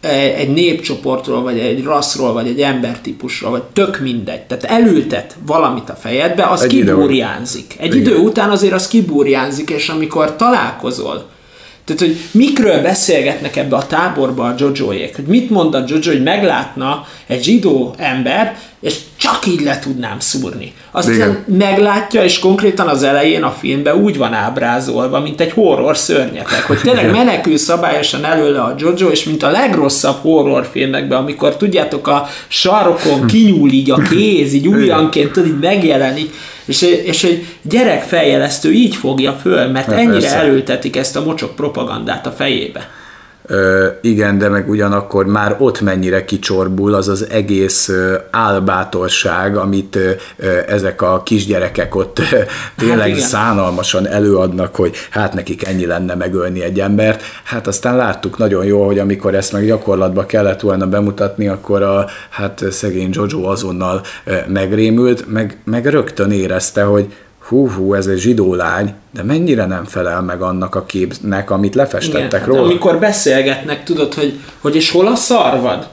[0.00, 4.40] Egy egy népcsoportról, vagy egy rasszról, vagy egy embertípusról, vagy tök mindegy.
[4.40, 7.74] Tehát elültet valamit a fejedbe, az Egy idő- kibúrjánzik.
[7.78, 7.98] Egy Igen.
[7.98, 11.28] idő után azért az kibúrjánzik, és amikor találkozol,
[11.84, 16.22] tehát, hogy mikről beszélgetnek ebbe a táborba a Jojoék, hogy mit mond a Jojo, hogy
[16.22, 20.72] meglátna egy zsidó ember, és csak így le tudnám szúrni.
[20.90, 21.44] Aztán Igen.
[21.46, 26.78] meglátja, és konkrétan az elején a filmben úgy van ábrázolva, mint egy horror szörnyetek, hogy
[26.78, 33.26] tényleg menekül szabályosan előle a Jojo, és mint a legrosszabb horrorfilmekben, amikor tudjátok, a sarokon
[33.26, 38.96] kinyúl így a kéz, így ujjanként tudod, így megjelenik, és, és egy gyerek feljelesztő így
[38.96, 42.90] fogja föl, mert Hát ennyire elültetik ezt a mocsok propagandát a fejébe.
[43.50, 49.96] Ö, igen, de meg ugyanakkor már ott mennyire kicsorbul az az egész ö, álbátorság, amit
[49.96, 50.10] ö,
[50.66, 52.38] ezek a kisgyerekek ott ö,
[52.76, 53.20] tényleg igen.
[53.20, 57.22] szánalmasan előadnak, hogy hát nekik ennyi lenne megölni egy embert.
[57.44, 62.06] Hát aztán láttuk nagyon jól, hogy amikor ezt meg gyakorlatba kellett volna bemutatni, akkor a
[62.28, 67.12] hát szegény Jojo azonnal ö, megrémült, meg, meg rögtön érezte, hogy
[67.48, 71.74] hú, hú, ez egy zsidó lány, de mennyire nem felel meg annak a képnek, amit
[71.74, 72.62] lefestettek hát róla.
[72.62, 75.88] amikor beszélgetnek, tudod, hogy, hogy és hol a szarvad?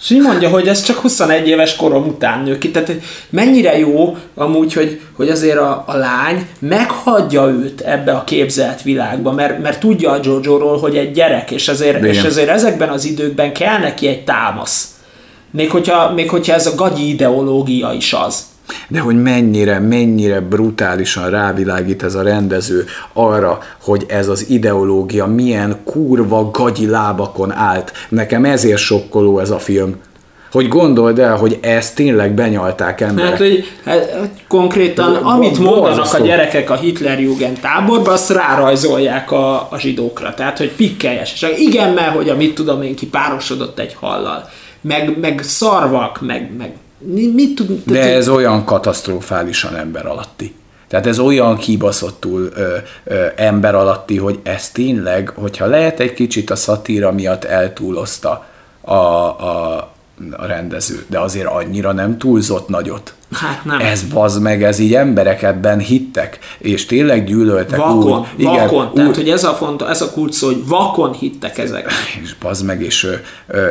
[0.00, 2.70] És így mondja, hogy ez csak 21 éves korom után nő ki.
[2.70, 2.92] Tehát
[3.30, 9.32] mennyire jó amúgy, hogy, hogy azért a, a lány meghagyja őt ebbe a képzelt világba,
[9.32, 12.04] mert, mert tudja a Jojo-ról, hogy egy gyerek, és Igen.
[12.04, 14.94] és azért ezekben az időkben kell neki egy támasz.
[15.50, 18.44] Még hogyha, még hogyha ez a gagyi ideológia is az.
[18.88, 25.76] De hogy mennyire, mennyire brutálisan rávilágít ez a rendező arra, hogy ez az ideológia milyen
[25.84, 27.92] kurva gagyi lábakon állt.
[28.08, 29.96] Nekem ezért sokkoló ez a film.
[30.52, 33.30] Hogy gondold el, hogy ezt tényleg benyalták emberek.
[33.30, 39.54] Hát, hogy, hát, konkrétan, Bo- amit mondanak a gyerekek a Hitlerjugend táborba, azt rárajzolják a,
[39.54, 40.34] a zsidókra.
[40.34, 41.32] Tehát, hogy pikkelyes.
[41.32, 44.48] És igen, mert hogy a mit tudom én, kipárosodott egy hallal.
[44.80, 46.72] Meg, meg szarvak, meg, meg
[47.34, 47.82] mit tud...
[47.84, 50.54] De ez olyan katasztrofálisan ember alatti.
[50.88, 56.50] Tehát ez olyan kibaszottul ö, ö, ember alatti, hogy ez tényleg, hogyha lehet egy kicsit
[56.50, 58.46] a szatíra miatt eltúlozta
[58.80, 59.76] a, a,
[60.30, 63.14] a rendező, de azért annyira nem túlzott nagyot.
[63.32, 63.80] Hát nem.
[63.80, 68.44] Ez bazd meg, ez így emberek ebben hittek, és tényleg gyűlöltek vakon, úgy.
[68.44, 68.86] vakon.
[68.86, 71.92] úgy, Tehát, hogy ez a fontos, ez a kulcs szó, hogy vakon hittek ezek.
[72.22, 73.14] és bazd meg, és, ö,
[73.46, 73.68] ö,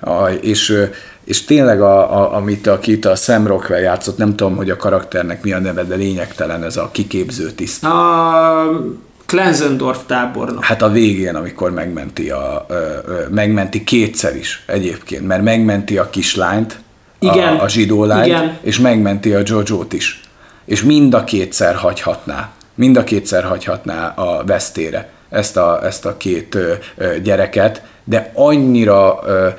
[0.00, 0.84] ö, és, ö,
[1.28, 5.42] és tényleg, a, a, amit akit a Sam Rockwell játszott, nem tudom, hogy a karakternek
[5.42, 7.84] mi a neve, de lényegtelen ez a kiképző tiszt.
[7.84, 8.80] A
[9.26, 10.64] Klenzendorf tábornok.
[10.64, 12.74] Hát a végén, amikor megmenti, a, ö,
[13.06, 16.80] ö, megmenti kétszer is egyébként, mert megmenti a kislányt,
[17.18, 18.58] Igen, a, a zsidó lányt, igen.
[18.60, 20.20] és megmenti a Jojo-t is.
[20.64, 26.16] És mind a kétszer hagyhatná, mind a kétszer hagyhatná a vesztére ezt a, ezt a
[26.16, 29.54] két ö, ö, gyereket, de annyira ö, a-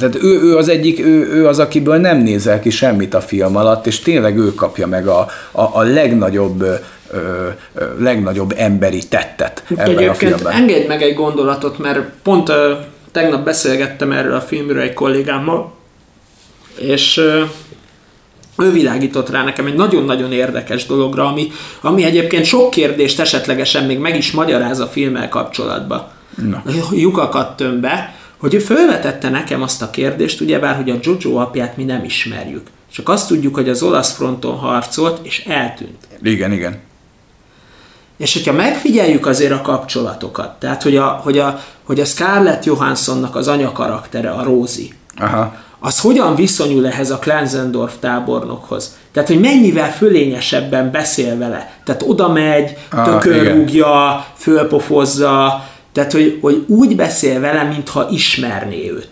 [0.00, 3.56] tehát ő, ő az egyik, ő, ő az, akiből nem nézel ki semmit a film
[3.56, 6.74] alatt, és tényleg ő kapja meg a, a, a legnagyobb ö,
[7.10, 10.52] ö, ö, legnagyobb emberi tettet ebben a Egyébként filmben.
[10.52, 12.56] engedj meg egy gondolatot, mert pont uh,
[13.12, 15.72] tegnap beszélgettem erről a filmről egy kollégámmal,
[16.78, 17.48] és uh,
[18.58, 23.98] ő világított rá nekem egy nagyon-nagyon érdekes dologra, ami, ami egyébként sok kérdést esetlegesen még
[23.98, 26.06] meg is magyaráz a filmmel kapcsolatban.
[26.50, 26.62] Na.
[26.92, 31.84] Lyukakat tömbe, hogy ő felvetette nekem azt a kérdést, ugyebár, hogy a Jojo apját mi
[31.84, 32.66] nem ismerjük.
[32.92, 36.08] Csak azt tudjuk, hogy az olasz fronton harcolt, és eltűnt.
[36.22, 36.80] Igen, igen.
[38.16, 43.36] És hogyha megfigyeljük azért a kapcsolatokat, tehát hogy a, hogy a, hogy a Scarlett Johanssonnak
[43.36, 45.54] az anya karaktere, a Rosie, Aha.
[45.78, 48.96] az hogyan viszonyul ehhez a Klenzendorf tábornokhoz?
[49.12, 51.72] Tehát, hogy mennyivel fölényesebben beszél vele.
[51.84, 59.08] Tehát oda megy, Ah, tökörrúgja, fölpofozza, tehát, hogy, hogy úgy beszél vele, mintha ismerné őt.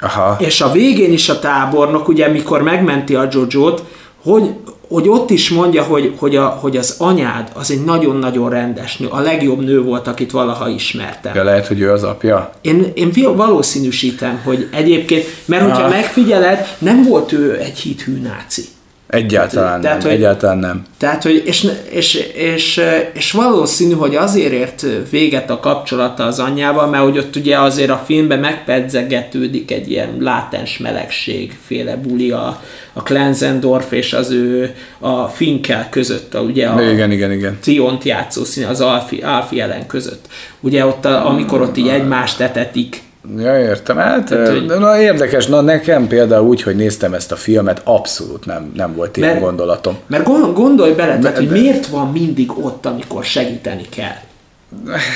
[0.00, 0.36] Aha.
[0.38, 3.82] És a végén is a tábornok, ugye mikor megmenti a Jojo-t,
[4.22, 4.50] hogy,
[4.88, 9.06] hogy ott is mondja, hogy, hogy, a, hogy az anyád az egy nagyon-nagyon rendes nő,
[9.06, 11.34] a legjobb nő volt, akit valaha ismertem.
[11.34, 12.52] Ja, lehet, hogy ő az apja?
[12.60, 15.90] Én, én valószínűsítem, hogy egyébként, mert hogyha Ah.
[15.90, 18.62] megfigyeled, nem volt ő egy hithű náci.
[19.10, 20.84] Egyáltalán tehát, nem, hogy, egyáltalán nem.
[20.98, 22.80] Tehát, hogy és, és, és,
[23.12, 27.90] és valószínű, hogy azért ért véget a kapcsolata az anyjával, mert hogy ott ugye azért
[27.90, 34.74] a filmben megpedzegetődik egy ilyen látens melegség féle buli a, a Klenzendorf és az ő
[34.98, 37.58] a Finkel között, a, ugye a igen, igen, igen.
[37.60, 40.26] Triont játszó szín, az Alfi, Alfi ellen között.
[40.60, 43.02] Ugye ott, a, amikor ott így egymást etetik,
[43.36, 43.96] Ja, értem.
[43.96, 44.64] Hát, hogy...
[44.66, 49.16] na, érdekes, na nekem például úgy, hogy néztem ezt a filmet, abszolút nem, nem volt
[49.16, 49.98] ilyen mert, gondolatom.
[50.06, 54.16] Mert gondolj bele, tehát, hogy miért van mindig ott, amikor segíteni kell?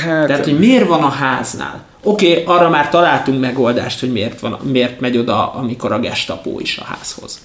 [0.04, 0.26] Hát...
[0.26, 1.84] Tehát, hogy miért van a háznál?
[2.02, 6.60] Oké, okay, arra már találtunk megoldást, hogy miért, van, miért megy oda, amikor a gestapó
[6.60, 7.40] is a házhoz.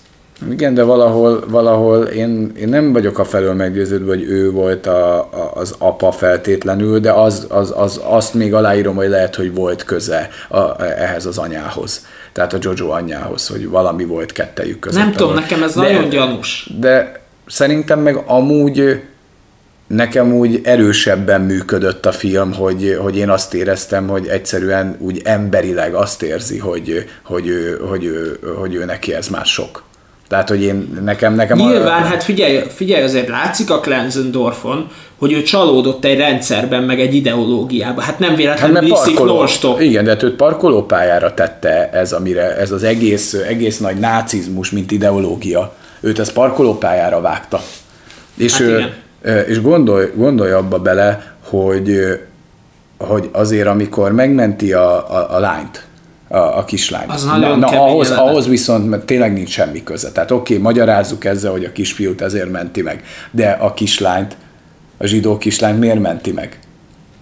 [0.52, 5.18] Igen, de valahol, valahol én, én nem vagyok a felől meggyőződve, hogy ő volt a,
[5.18, 9.84] a, az apa feltétlenül, de az, az, az, azt még aláírom, hogy lehet, hogy volt
[9.84, 12.06] köze a, ehhez az anyához.
[12.34, 15.00] Tehát a Jojo anyjához, hogy valami volt kettejük között.
[15.00, 16.70] Nem tudom, nekem ez de, nagyon gyanús.
[16.80, 19.02] De szerintem meg amúgy
[19.88, 25.94] nekem úgy erősebben működött a film, hogy, hogy én azt éreztem, hogy egyszerűen úgy emberileg
[25.94, 29.84] azt érzi, hogy, hogy, ő, hogy, ő, hogy ő neki ez már sok.
[30.30, 31.58] Tehát, hogy én, nekem, nekem...
[31.58, 32.06] Nyilván, a...
[32.06, 38.04] hát figyelj, figyelj, azért látszik a Klenzendorfon, hogy ő csalódott egy rendszerben, meg egy ideológiában.
[38.04, 42.72] Hát nem véletlenül hát viszik parkoló, Igen, de hát őt parkolópályára tette ez, amire, ez
[42.72, 45.74] az egész, egész nagy nácizmus, mint ideológia.
[46.00, 47.62] Őt ez parkolópályára vágta.
[48.38, 49.46] És, hát igen.
[49.48, 52.20] és gondolj, gondolj abba bele, hogy,
[52.98, 55.86] hogy azért, amikor megmenti a, a, a lányt,
[56.30, 57.08] a, a kislány.
[57.08, 60.12] Az na, na ahhoz, ahhoz viszont mert tényleg nincs semmi köze.
[60.12, 64.38] Tehát oké, okay, magyarázzuk ezzel, hogy a kisfiút ezért menti meg, de a kislányt,
[64.98, 66.60] a zsidó kislányt miért menti meg?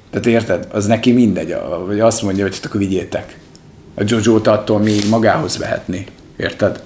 [0.09, 0.67] Tehát érted?
[0.71, 3.37] Az neki mindegy, vagy azt mondja, hogy akkor vigyétek.
[3.95, 6.05] A Jojo-t attól még magához vehetni.
[6.37, 6.83] Érted?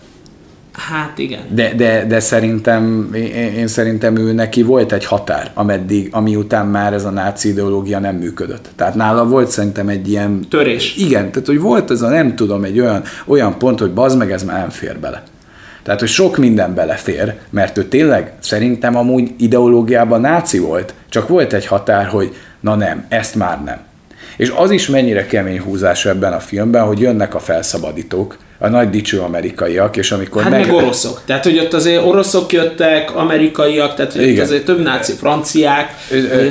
[0.74, 1.42] Hát igen.
[1.50, 6.68] De, de, de szerintem, én, én szerintem ő neki volt egy határ, ameddig, ami után
[6.68, 8.70] már ez a náci ideológia nem működött.
[8.76, 10.40] Tehát nála volt szerintem egy ilyen...
[10.50, 10.96] Törés.
[10.98, 14.32] Igen, tehát hogy volt ez a nem tudom, egy olyan, olyan pont, hogy bazd meg,
[14.32, 15.24] ez már nem fér bele.
[15.84, 21.54] Tehát, hogy sok minden belefér, mert ő tényleg szerintem amúgy ideológiában náci volt, csak volt
[21.54, 23.78] egy határ, hogy na nem, ezt már nem.
[24.38, 28.90] És az is mennyire kemény húzás ebben a filmben, hogy jönnek a felszabadítók, a nagy
[28.90, 30.66] dicső amerikaiak, és amikor hát meg...
[30.66, 31.22] meg oroszok.
[31.26, 34.46] Tehát, hogy ott azért oroszok jöttek, amerikaiak, tehát hogy Igen.
[34.46, 35.96] azért több náci, franciák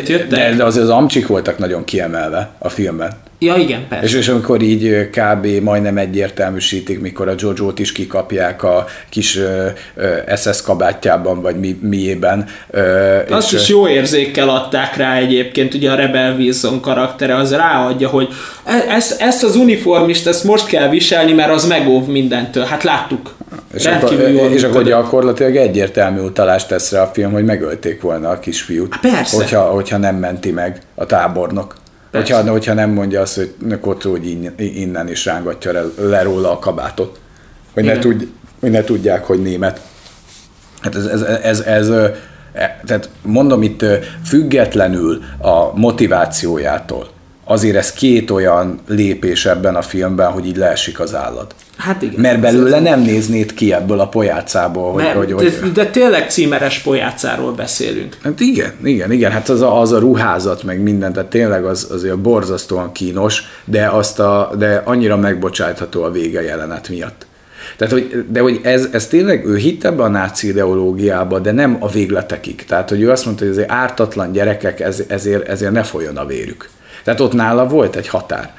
[0.07, 0.27] jöttek.
[0.27, 3.13] De, de azért az amcsik voltak nagyon kiemelve a filmben.
[3.43, 4.05] Ja, igen, persze.
[4.05, 5.47] És, és amikor így kb.
[5.63, 12.47] majdnem egyértelműsítik, mikor a Jojo-t is kikapják a kis uh, SS kabátjában, vagy mi, miében.
[12.69, 17.53] Uh, Azt és, is jó érzékkel adták rá egyébként, ugye a Rebel Wilson karaktere az
[17.53, 18.29] ráadja, hogy
[18.65, 22.65] e, ezt, ezt az uniformist, ezt most kell viselni, mert az megóv mindentől.
[22.65, 23.35] Hát láttuk.
[23.75, 24.13] És akkor,
[24.53, 28.95] és akkor gyakorlatilag egyértelmű utalást tesz rá a film, hogy megölték volna a kisfiút.
[28.95, 29.37] Há, persze.
[29.37, 31.80] Hogyha, hogyha nem menti meg a tábornok.
[32.11, 33.55] Hogyha, hogyha nem mondja azt, hogy
[34.03, 37.21] hogy innen is rángatja le, le róla a kabátot.
[37.75, 38.25] Hogy ne, tudj,
[38.61, 39.81] hogy ne tudják, hogy német.
[40.81, 41.91] Hát ez, ez, ez, ez, ez
[42.85, 43.85] tehát mondom itt
[44.25, 47.09] függetlenül a motivációjától,
[47.45, 51.55] azért ez két olyan lépés ebben a filmben, hogy így leesik az állat.
[51.81, 52.21] Hát igen.
[52.21, 54.93] Mert belőle nem néznéd ki ebből a pojácából.
[54.93, 58.17] Hogy, hogy, hogy, de, de tényleg címeres pojácáról beszélünk.
[58.23, 59.31] Hát igen, igen, igen.
[59.31, 63.87] Hát az a, az a ruházat, meg minden, tehát tényleg az, azért borzasztóan kínos, de,
[63.87, 67.27] azt a, de annyira megbocsátható a vége jelenet miatt.
[67.77, 71.77] Tehát, hogy, de hogy ez, ez tényleg, ő hitt ebbe a náci ideológiába, de nem
[71.81, 72.65] a végletekig.
[72.65, 76.27] Tehát, hogy ő azt mondta, hogy azért ártatlan gyerekek, ez, ezért, ezért ne folyjon a
[76.27, 76.69] vérük.
[77.05, 78.55] Tehát ott nála volt egy határ.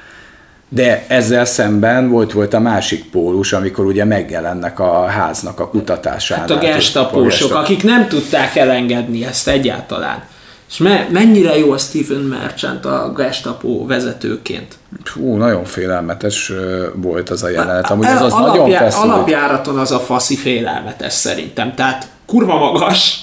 [0.74, 6.48] De ezzel szemben volt, volt a másik pólus, amikor ugye megjelennek a háznak a kutatásánál.
[6.48, 10.22] Hát a gestapósok, akik nem tudták elengedni ezt egyáltalán.
[10.70, 14.74] És me- mennyire jó a Stephen Merchant a gestapo vezetőként?
[15.14, 16.52] Hú, nagyon félelmetes
[16.94, 17.90] volt az a jelenet.
[17.90, 19.04] Amúgy az Alapjá- nagyon feszült.
[19.04, 21.74] Alapjáraton az a faszi félelmetes szerintem.
[21.74, 23.18] Tehát kurva magas,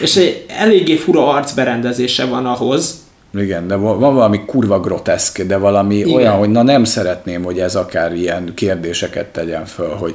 [0.00, 3.01] és egy eléggé fura arcberendezése van ahhoz,
[3.34, 6.14] igen, de van valami kurva groteszk, de valami Igen.
[6.14, 10.14] olyan, hogy na nem szeretném, hogy ez akár ilyen kérdéseket tegyen föl, hogy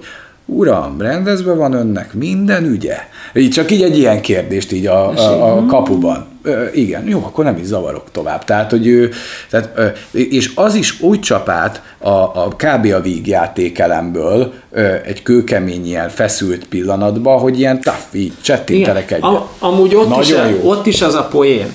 [0.49, 2.97] Uram, rendezve van önnek minden ügye?
[3.33, 6.25] Így csak így egy ilyen kérdést így a, a, a kapuban.
[6.43, 8.43] Ö, igen, jó, akkor nem is zavarok tovább.
[8.43, 9.11] Tehát, hogy ő,
[9.49, 12.93] tehát, ö, és az is úgy csapát a, a kb.
[12.93, 19.23] a vígjátékelemből ö, egy kőkemény ilyen feszült pillanatban, hogy ilyen taff, így csettintelek egyet.
[19.23, 20.69] Am, amúgy ott is, jó.
[20.69, 21.67] ott is az a poén,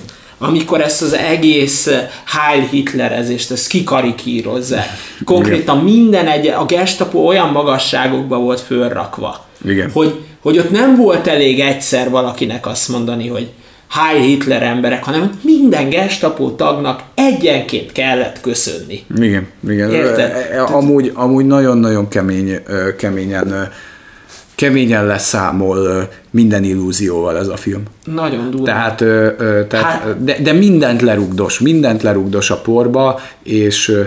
[0.47, 4.87] amikor ezt az egész eh, Heil Hitlerezést, ezt kikarikírozzák.
[5.25, 5.93] Konkrétan Igen.
[5.93, 9.91] minden egy, a gestapo olyan magasságokba volt fölrakva, Igen.
[9.91, 13.49] hogy hogy ott nem volt elég egyszer valakinek azt mondani, hogy
[13.93, 19.03] Hi Hitler emberek, hanem minden gestapo tagnak egyenként kellett köszönni.
[19.17, 19.91] Igen, igen.
[19.91, 20.31] Érted?
[20.71, 22.59] Amúgy, amúgy nagyon-nagyon kemény,
[22.97, 23.71] keményen
[24.55, 27.83] keményen leszámol minden illúzióval ez a film.
[28.05, 28.65] Nagyon durva.
[28.65, 28.97] Tehát,
[29.67, 33.97] tehát hát, de, de mindent lerugdos, mindent lerugdos a porba, és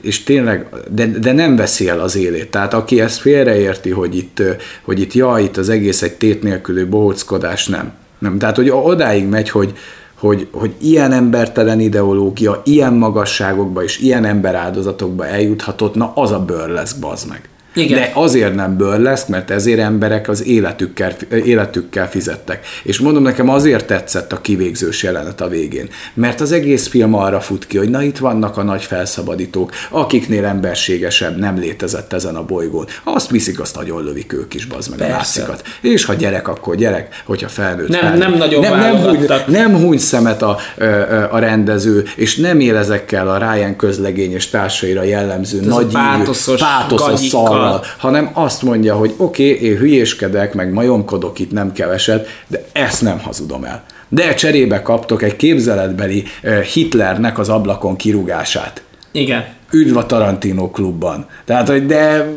[0.00, 2.50] és tényleg, de, de nem veszi el az élét.
[2.50, 4.42] Tehát aki ezt félreérti, hogy itt,
[4.82, 7.92] hogy itt ja, itt az egész egy tét nélküli bohóckodás, nem.
[8.18, 8.38] nem.
[8.38, 9.72] Tehát, hogy odáig megy, hogy,
[10.14, 16.68] hogy, hogy ilyen embertelen ideológia, ilyen magasságokba és ilyen emberáldozatokba eljuthatott, na az a bőr
[16.68, 17.48] lesz, bazd meg.
[17.76, 17.98] Igen.
[17.98, 22.66] De azért nem lesz, mert ezért emberek az életükkel, életükkel fizettek.
[22.82, 25.88] És mondom, nekem azért tetszett a kivégzős jelenet a végén.
[26.14, 30.44] Mert az egész film arra fut ki, hogy na itt vannak a nagy felszabadítók, akiknél
[30.44, 32.86] emberségesebb nem létezett ezen a bolygón.
[33.04, 35.14] Azt viszik, azt nagyon lövik ők is, bazd meg Persze.
[35.42, 35.68] a nácikat.
[35.80, 37.88] És ha gyerek, akkor gyerek, hogyha felnőtt.
[37.88, 38.20] Nem, felnőtt.
[38.20, 40.58] nem nagyon nem, nem, húny, nem húny szemet a,
[41.30, 46.60] a rendező, és nem él ezekkel a Ryan közlegény és társaira jellemző Ez nagy pátoszos,
[46.60, 47.28] pátoszos
[47.66, 52.28] szarral, van, hanem azt mondja, hogy oké, okay, én hülyéskedek, meg majomkodok itt nem keveset,
[52.46, 53.84] de ezt nem hazudom el.
[54.08, 56.24] De cserébe kaptok egy képzeletbeli
[56.72, 58.82] Hitlernek az ablakon kirúgását.
[59.12, 59.44] Igen.
[59.70, 61.26] Üdv a Tarantino klubban.
[61.44, 62.34] Tehát, hogy de...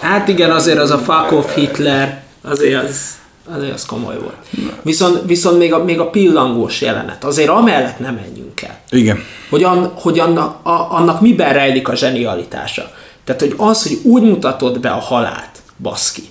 [0.00, 3.18] Hát igen, azért az a fuck off Hitler, azért az,
[3.54, 4.36] azért az komoly volt.
[4.82, 8.80] Viszont, viszont még, a, még a pillangós jelenet, azért amellett nem menjünk el.
[8.90, 9.18] Igen.
[9.50, 12.90] Hogy, an, hogy annak, a, annak miben rejlik a zsenialitása.
[13.24, 16.22] Tehát, hogy az, hogy úgy mutatod be a halált, baszki.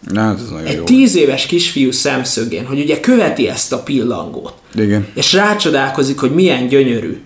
[0.00, 0.84] Na, hát ez nagyon Egy jó.
[0.84, 4.54] tíz éves kisfiú szemszögén, hogy ugye követi ezt a pillangót.
[4.74, 5.06] Igen.
[5.14, 7.22] És rácsodálkozik, hogy milyen gyönyörű.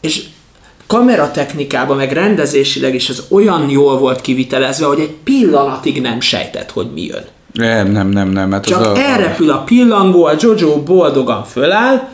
[0.00, 0.22] És
[0.86, 6.92] kameratechnikában, meg rendezésileg is ez olyan jól volt kivitelezve, hogy egy pillanatig nem sejtett, hogy
[6.92, 7.24] mi jön.
[7.52, 8.52] Nem, nem, nem, nem.
[8.52, 12.08] Hát Csak az elrepül a pillangó, a Jojo boldogan föláll,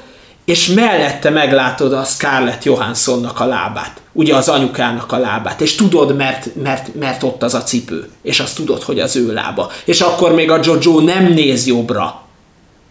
[0.45, 6.17] és mellette meglátod a Scarlett Johanssonnak a lábát, ugye az anyukának a lábát, és tudod,
[6.17, 9.71] mert, mert, mert ott az a cipő, és azt tudod, hogy az ő lába.
[9.85, 12.23] És akkor még a Jojo nem néz jobbra,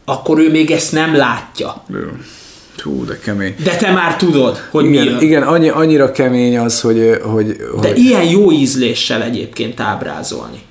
[0.06, 1.84] akkor ő még ezt nem látja.
[2.84, 3.56] Hú, de kemény.
[3.64, 5.22] De te már tudod, hogy igen, mi jön.
[5.22, 7.48] Igen, annyi, annyira kemény az, hogy, hogy,
[7.82, 7.98] De hogy...
[7.98, 10.62] ilyen jó ízléssel egyébként ábrázolni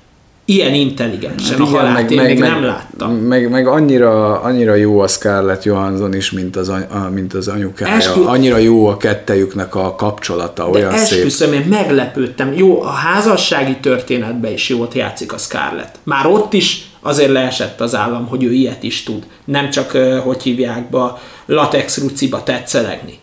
[0.51, 3.13] ilyen intelligensen a halált meg, én meg, még meg, nem láttam.
[3.13, 6.71] Meg, meg annyira, annyira jó a Scarlett Johansson is, mint az,
[7.13, 7.95] mint az anyukája.
[7.95, 8.23] Eskü...
[8.23, 12.53] Annyira jó a kettejüknek a kapcsolata, De olyan esküszöm, én meglepődtem.
[12.53, 15.95] Jó, a házassági történetben is jót játszik a Scarlett.
[16.03, 19.23] Már ott is azért leesett az állam, hogy ő ilyet is tud.
[19.45, 19.91] Nem csak,
[20.23, 21.13] hogy hívják be,
[21.45, 23.19] latex ruciba tetszelegni.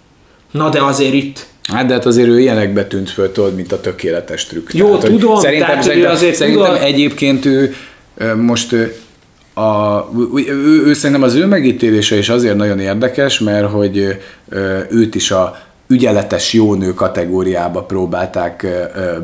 [0.50, 3.80] Na de azért itt Hát de hát azért ő ilyenekbe tűnt föl, tudod, mint a
[3.80, 4.72] tökéletes trükk.
[4.72, 6.82] Jó, tehát, tudom, szerintem, tehát, szerintem, azért szerintem tudom.
[6.82, 7.74] egyébként ő
[8.36, 8.72] most
[9.54, 14.18] a, ő, ő, ő, szerintem az ő megítélése is azért nagyon érdekes, mert hogy
[14.90, 15.58] őt is a
[15.88, 18.66] ügyeletes jó nő kategóriába próbálták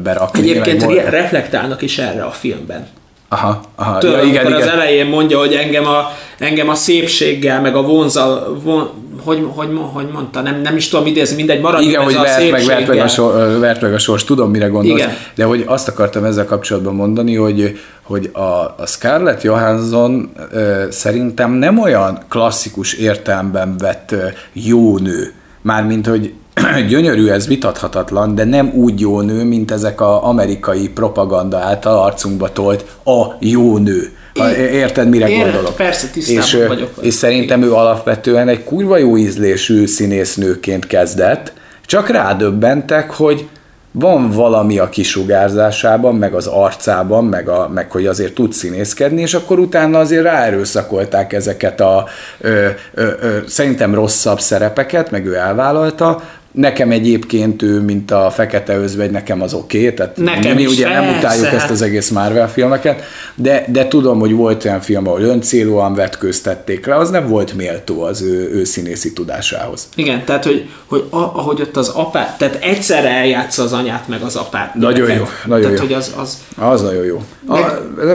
[0.03, 0.41] berakni.
[0.41, 2.87] Egyébként meg, reflektálnak is erre a filmben.
[3.29, 3.99] Aha, aha.
[3.99, 4.61] Tudom, ja, igen, igen.
[4.61, 8.91] az elején mondja, hogy engem a, engem a szépséggel, meg a vonzal, von,
[9.23, 12.65] hogy, hogy, hogy mondta, nem, nem is tudom idézni, mindegy, maradjunk Igen, hogy vert meg,
[12.65, 15.13] vert, meg a sor, vert meg a sors, tudom, mire gondolsz, Igen.
[15.35, 18.41] de hogy azt akartam ezzel kapcsolatban mondani, hogy, hogy a,
[18.79, 26.33] a Scarlett Johansson ö, szerintem nem olyan klasszikus értelemben vett ö, jó nő, mármint, hogy
[26.89, 32.53] gyönyörű, ez vitathatatlan, de nem úgy jó nő, mint ezek az amerikai propaganda által arcunkba
[32.53, 34.13] tolt a jó nő.
[34.57, 35.77] Érted, mire Ért, gondolok?
[35.77, 36.91] Persze, tisztában és, vagyok.
[37.01, 41.53] És szerintem ő alapvetően egy kurva jó ízlésű színésznőként kezdett,
[41.87, 43.49] csak rádöbbentek, hogy
[43.97, 49.35] van valami a kisugárzásában, meg az arcában, meg, a, meg hogy azért tud színészkedni, és
[49.35, 52.07] akkor utána azért ráerőszakolták ezeket a
[52.41, 56.23] ö, ö, ö, szerintem rosszabb szerepeket, meg ő elvállalta,
[56.55, 60.89] Nekem egyébként ő, mint a Fekete Özvegy, nekem az oké, okay, tehát nekem mi ugye
[60.89, 63.03] nem utáljuk ezt az egész Marvel filmeket,
[63.35, 68.03] de, de tudom, hogy volt olyan film, ahol öncélúan vetkőztették le, az nem volt méltó
[68.03, 69.89] az ő, ő színészi tudásához.
[69.95, 74.37] Igen, tehát hogy, hogy ahogy ott az apát, tehát egyszerre eljátsza az anyát meg az
[74.37, 74.75] apát.
[74.75, 75.85] Nagyon jó, nagyon tehát, jó.
[75.85, 76.39] Hogy az, az...
[76.57, 77.23] az nagyon jó.
[77.47, 77.59] A,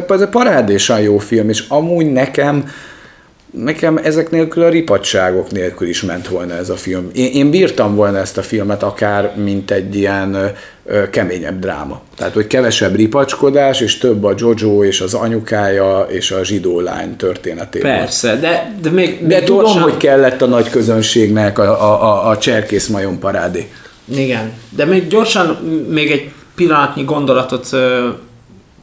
[0.10, 2.70] ez, egy parádésan jó film, és amúgy nekem
[3.52, 7.10] nekem ezek nélkül a ripatságok nélkül is ment volna ez a film.
[7.14, 10.54] Én, én bírtam volna ezt a filmet akár, mint egy ilyen
[10.86, 12.02] ö, keményebb dráma.
[12.16, 17.16] Tehát, hogy kevesebb ripacskodás, és több a Jojo és az anyukája és a zsidó lány
[17.16, 17.98] történetében.
[17.98, 19.74] Persze, de, de még, még De gyorsan...
[19.74, 23.70] tudom, hogy kellett a nagy közönségnek a, a, a, a cserkész majom parádé.
[24.06, 25.48] Igen, de még gyorsan
[25.90, 27.70] még egy pillanatnyi gondolatot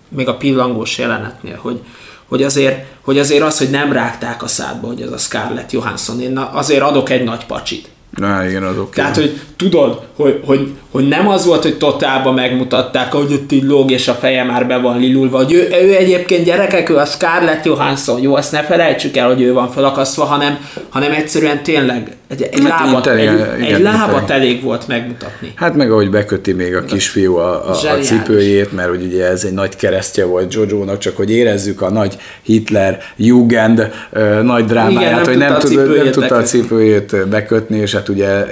[0.09, 1.81] még a pillangós jelenetnél, hogy,
[2.29, 6.21] hogy azért, hogy azért az, hogy nem rágták a szádba, hogy ez a Scarlett Johansson,
[6.21, 7.89] én azért adok egy nagy pacsit.
[8.17, 8.91] Na igen, az oké.
[8.95, 13.63] Tehát, hogy tudod, hogy, hogy, hogy nem az volt, hogy totálban megmutatták, hogy ott így
[13.63, 17.05] lóg, és a feje már be van lilulva, hogy ő, ő egyébként gyerekek, ő a
[17.05, 20.59] Scarlett Johansson, jó, azt ne felejtsük el, hogy ő van felakasztva, hanem,
[20.89, 25.53] hanem egyszerűen tényleg egy, egy, hát lábat, egy, igen, egy lábat elég volt megmutatni.
[25.55, 29.45] Hát meg ahogy beköti még a kisfiú a, a, a cipőjét, mert hogy ugye ez
[29.45, 35.01] egy nagy keresztje volt Jojo-nak, csak hogy érezzük a nagy Hitler Jugend uh, nagy drámáját,
[35.01, 38.45] igen, nem hogy nem, tud, nem tudta a cipőjét bekötni, és hát ugye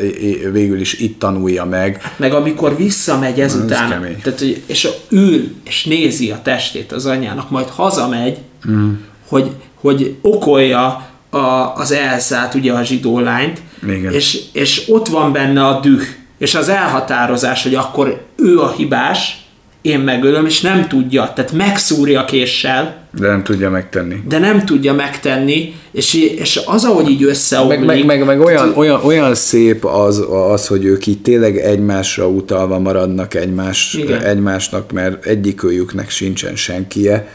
[0.52, 2.02] végül is itt tanulja meg.
[2.02, 7.06] Hát meg amikor visszamegy ezután, ez tehát, hogy, és ül, és nézi a testét az
[7.06, 8.38] anyának, majd hazamegy,
[8.70, 8.92] mm.
[9.28, 13.62] hogy, hogy okolja a, az elszát, ugye a zsidó lányt,
[14.10, 16.02] és, és ott van benne a düh,
[16.38, 19.38] és az elhatározás, hogy akkor ő a hibás,
[19.82, 22.96] én megölöm, és nem tudja, tehát megszúrja késsel.
[23.18, 24.22] De nem tudja megtenni.
[24.28, 27.78] De nem tudja megtenni, és, és az, ahogy így összeomlik.
[27.78, 32.28] Meg, meg, meg, meg olyan, olyan, olyan szép az, az, hogy ők így tényleg egymásra
[32.28, 37.28] utalva maradnak egymás, egymásnak, mert egyikőjüknek sincsen senkie,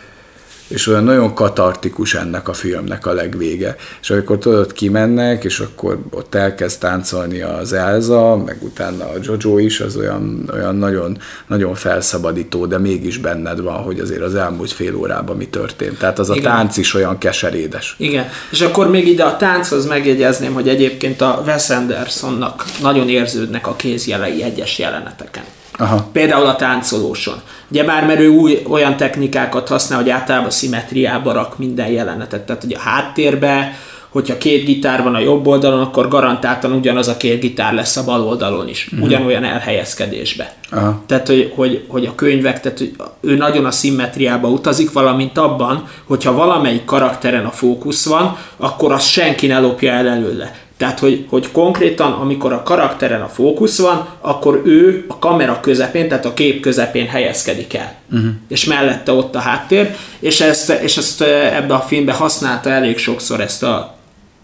[0.70, 3.76] és olyan nagyon katartikus ennek a filmnek a legvége.
[4.02, 9.58] És amikor tudod, kimennek, és akkor ott elkezd táncolni az Elza, meg utána a Jojo
[9.58, 11.18] is, az olyan, olyan nagyon,
[11.48, 15.98] nagyon felszabadító, de mégis benned van, hogy azért az elmúlt fél órában mi történt.
[15.98, 16.52] Tehát az a Igen.
[16.52, 17.96] tánc is olyan keserédes.
[17.98, 23.68] Igen, és akkor még ide a tánchoz megjegyezném, hogy egyébként a Wes Andersonnak nagyon érződnek
[23.68, 25.44] a kézjelei egyes jeleneteken.
[25.80, 26.08] Aha.
[26.12, 27.42] Például a táncolóson.
[27.72, 32.42] Ugye már mert ő új olyan technikákat használ, hogy általában szimmetriába rak minden jelenetet.
[32.42, 33.74] Tehát, hogy a háttérbe,
[34.10, 38.04] hogyha két gitár van a jobb oldalon, akkor garantáltan ugyanaz a két gitár lesz a
[38.04, 38.88] bal oldalon is.
[38.92, 39.08] Uh-huh.
[39.08, 40.54] Ugyanolyan elhelyezkedésbe.
[40.72, 41.04] Aha.
[41.06, 45.88] Tehát, hogy, hogy, hogy a könyvek, tehát hogy ő nagyon a szimmetriába utazik, valamint abban,
[46.08, 50.52] hogyha valamelyik karakteren a fókusz van, akkor azt senki ne lopja el előle.
[50.80, 56.08] Tehát, hogy, hogy konkrétan, amikor a karakteren a fókusz van, akkor ő a kamera közepén,
[56.08, 57.96] tehát a kép közepén helyezkedik el.
[58.12, 58.30] Uh-huh.
[58.48, 63.42] És mellette ott a háttér, és ezt, és ezt ebbe a filmbe használta elég sokszor
[63.42, 63.96] ezt a,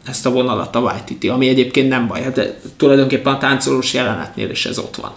[0.08, 4.50] ezt a vonalat a Waititi, ami egyébként nem baj, hát de tulajdonképpen a táncolós jelenetnél
[4.50, 5.12] is ez ott van.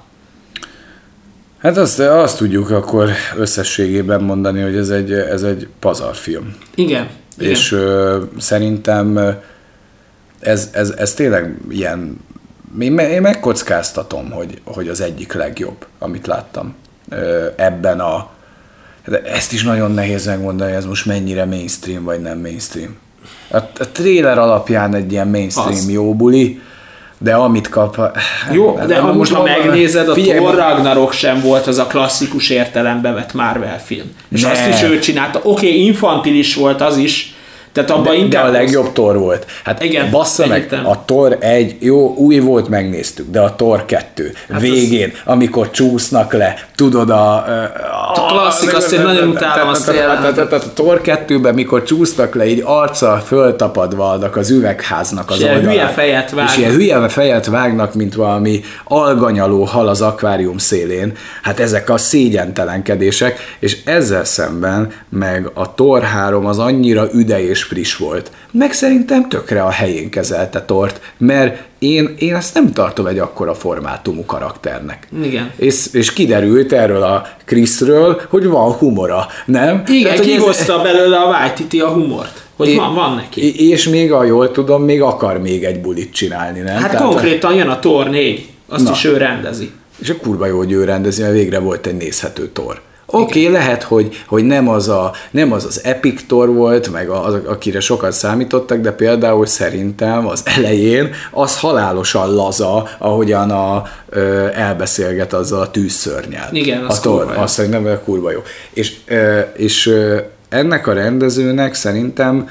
[1.58, 6.54] Hát azt, azt tudjuk akkor összességében mondani, hogy ez egy, ez egy pazarfilm.
[6.74, 7.08] Igen.
[7.38, 7.84] És igen.
[7.84, 9.38] Ö, szerintem
[10.40, 12.20] ez, ez, ez tényleg ilyen,
[12.80, 16.74] én, én megkockáztatom, hogy, hogy az egyik legjobb, amit láttam
[17.56, 18.28] ebben a,
[19.06, 22.96] de ezt is nagyon nehéz megmondani, ez most mennyire mainstream vagy nem mainstream.
[23.50, 25.90] A, a trailer alapján egy ilyen mainstream az.
[25.90, 26.60] jó buli,
[27.18, 27.96] de amit kap...
[27.96, 28.14] Hát,
[28.52, 32.50] jó, de ha most ha megnézed, a figyelj, Thor Ragnarok sem volt az a klasszikus
[32.50, 34.12] értelembe vett Marvel film.
[34.28, 34.50] És ne.
[34.50, 35.38] azt is ő csinálta.
[35.38, 37.34] Oké, okay, infantilis volt az is,
[37.72, 38.42] tehát abban de, inkább...
[38.42, 39.46] De a legjobb Thor volt.
[39.64, 44.32] Hát igen, bassza meg, a Thor egy, jó, új volt, megnéztük, de a Thor 2
[44.50, 45.32] hát végén, az...
[45.32, 47.34] amikor csúsznak le, tudod a...
[48.14, 52.62] A, klasszik, azt én nagyon utálom azt Tehát a Thor 2-ben, mikor csúsznak le, így
[52.64, 55.64] arccal föltapadva adnak az üvegháznak az oldalán.
[55.64, 56.50] hülye fejet vágnak.
[56.50, 61.12] És ilyen hülye fejet vágnak, mint valami alganyaló hal az akvárium szélén.
[61.42, 67.67] Hát ezek a szégyentelenkedések, és ezzel szemben meg a Thor 3 az annyira üde és
[67.68, 68.30] friss volt.
[68.50, 73.54] Meg szerintem tökre a helyén kezelte Tort, mert én, én ezt nem tartom egy akkora
[73.54, 75.08] formátumú karakternek.
[75.22, 75.50] Igen.
[75.56, 79.82] És, és kiderült erről a Chrisről, hogy van humora, nem?
[79.86, 80.82] Igen, Tehát, kihozta ez...
[80.82, 82.46] belőle a Vájtiti a humort.
[82.56, 83.70] Hogy é, van, van neki.
[83.70, 86.76] És még, a jól tudom, még akar még egy bulit csinálni, nem?
[86.76, 87.56] Hát Tehát konkrétan a...
[87.56, 88.90] jön a Tor 4, azt Na.
[88.90, 89.70] is ő rendezi.
[89.98, 92.80] És a kurva jó, hogy ő rendezi, mert végre volt egy nézhető tor.
[93.10, 97.08] Oké, okay, lehet, hogy, hogy nem, az a, nem az az Epic Tor volt, meg
[97.08, 104.46] az, akire sokat számítottak, de például szerintem az elején az halálosan laza, ahogyan a, ö,
[104.54, 106.48] elbeszélget azzal a tűzszörnyel.
[106.52, 108.42] Igen, az a tor, kurva Azt szerintem kurva jó.
[108.72, 112.48] És, ö, és ö, ennek a rendezőnek szerintem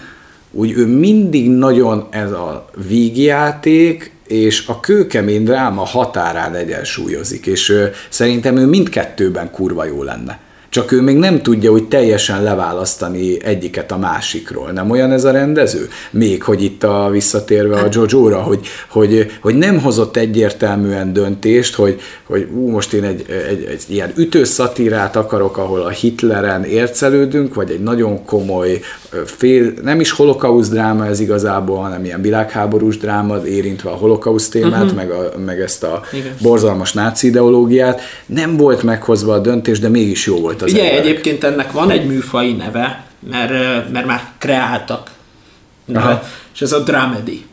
[0.52, 7.86] úgy ő mindig nagyon ez a vígjáték, és a kőkemény dráma határán egyensúlyozik, és ö,
[8.10, 10.46] szerintem ő mindkettőben kurva jó lenne
[10.78, 14.72] csak ő még nem tudja úgy teljesen leválasztani egyiket a másikról.
[14.72, 15.88] Nem olyan ez a rendező?
[16.12, 22.00] Még, hogy itt a visszatérve a Jojo-ra, hogy, hogy, hogy nem hozott egyértelműen döntést, hogy,
[22.24, 27.54] hogy ú, most én egy, egy, egy ilyen ütős szatírát akarok, ahol a Hitleren ércelődünk,
[27.54, 28.80] vagy egy nagyon komoly,
[29.26, 34.84] fél, nem is holokauszt dráma ez igazából, hanem ilyen világháborús dráma, érintve a holokauszt témát,
[34.84, 34.96] uh-huh.
[34.96, 36.36] meg, a, meg ezt a Igen.
[36.42, 38.02] borzalmas náci ideológiát.
[38.26, 41.06] Nem volt meghozva a döntés, de mégis jó volt a az Ugye emberek.
[41.06, 43.52] egyébként ennek van egy műfai neve, mert,
[43.92, 45.12] mert már kreáltak.
[45.86, 46.24] Neve, Aha.
[46.54, 47.46] és ez a dramedy.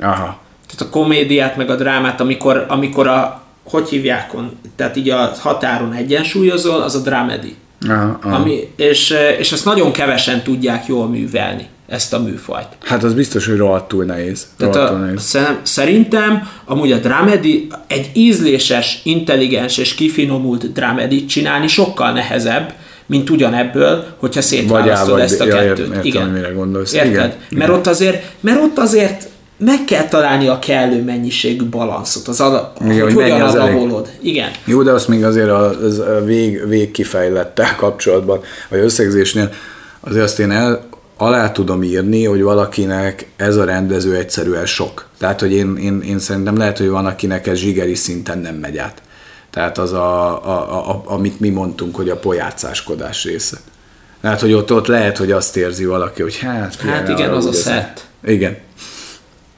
[0.00, 0.40] Aha.
[0.66, 5.32] Tehát a komédiát, meg a drámát, amikor, amikor a, hogy hívják, on, tehát így a
[5.38, 7.56] határon egyensúlyozol, az a dramedy.
[7.88, 8.36] Aha, aha.
[8.36, 12.66] Ami, és, és ezt nagyon kevesen tudják jól művelni, ezt a műfajt.
[12.80, 14.46] Hát az biztos, hogy rohadtul nehéz.
[14.56, 15.38] Tehát Rohadtul a, nehéz.
[15.62, 22.72] szerintem amúgy a dramedy, egy ízléses, intelligens és kifinomult dramedit csinálni sokkal nehezebb,
[23.06, 25.44] mint ugyanebből, hogyha szétválasztod vagy ezt a.
[25.44, 25.78] Ja, kettőt.
[25.78, 26.28] értem, Igen.
[26.28, 26.92] mire gondolsz.
[26.92, 27.10] Érted?
[27.10, 27.32] Igen.
[27.50, 32.72] Mert ott azért, mert ott azért meg kell találni a kellő mennyiségű balanszot, az ada,
[32.80, 34.08] Igen, hogy hogy hogyan adagolod.
[34.20, 34.50] Igen.
[34.64, 39.50] Jó, de azt még azért a, az a vég, végkifejlettel kapcsolatban, vagy összegzésnél,
[40.00, 40.90] azért azt én el,
[41.22, 45.06] alá tudom írni, hogy valakinek ez a rendező egyszerűen sok.
[45.18, 48.78] Tehát, hogy én, én, én szerintem lehet, hogy van, akinek ez zsigeri szinten nem megy
[48.78, 49.02] át.
[49.50, 53.56] Tehát az, a, a, a, amit mi mondtunk, hogy a pojácáskodás része.
[54.20, 56.76] Tehát, hogy ott, ott lehet, hogy azt érzi valaki, hogy hát...
[56.76, 58.04] figyelj, Hát igen, az a szett.
[58.24, 58.56] Igen.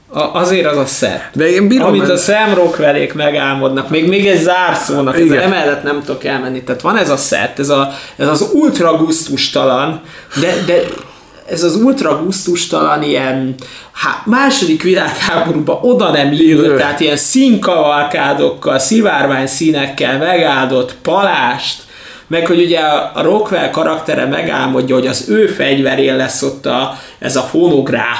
[0.07, 1.29] A, azért az a szett.
[1.33, 1.87] De én bírom...
[1.87, 5.41] Amit a Sam Rockwellék megálmodnak, még, még egy zárszónak, Igen.
[5.41, 6.63] emellett nem tudok elmenni.
[6.63, 10.01] Tehát van ez a szett, ez, a, ez az ultra gusztustalan,
[10.41, 10.81] de, de
[11.49, 13.55] ez az ultra gusztustalan ilyen
[13.91, 21.83] há, második világháborúban oda nem illő, tehát ilyen színkavalkádokkal, szivárvány színekkel megáldott palást,
[22.27, 26.99] meg hogy ugye a a Rockwell karaktere megálmodja, hogy az ő fegyverén lesz ott a,
[27.19, 28.19] ez a fonográf.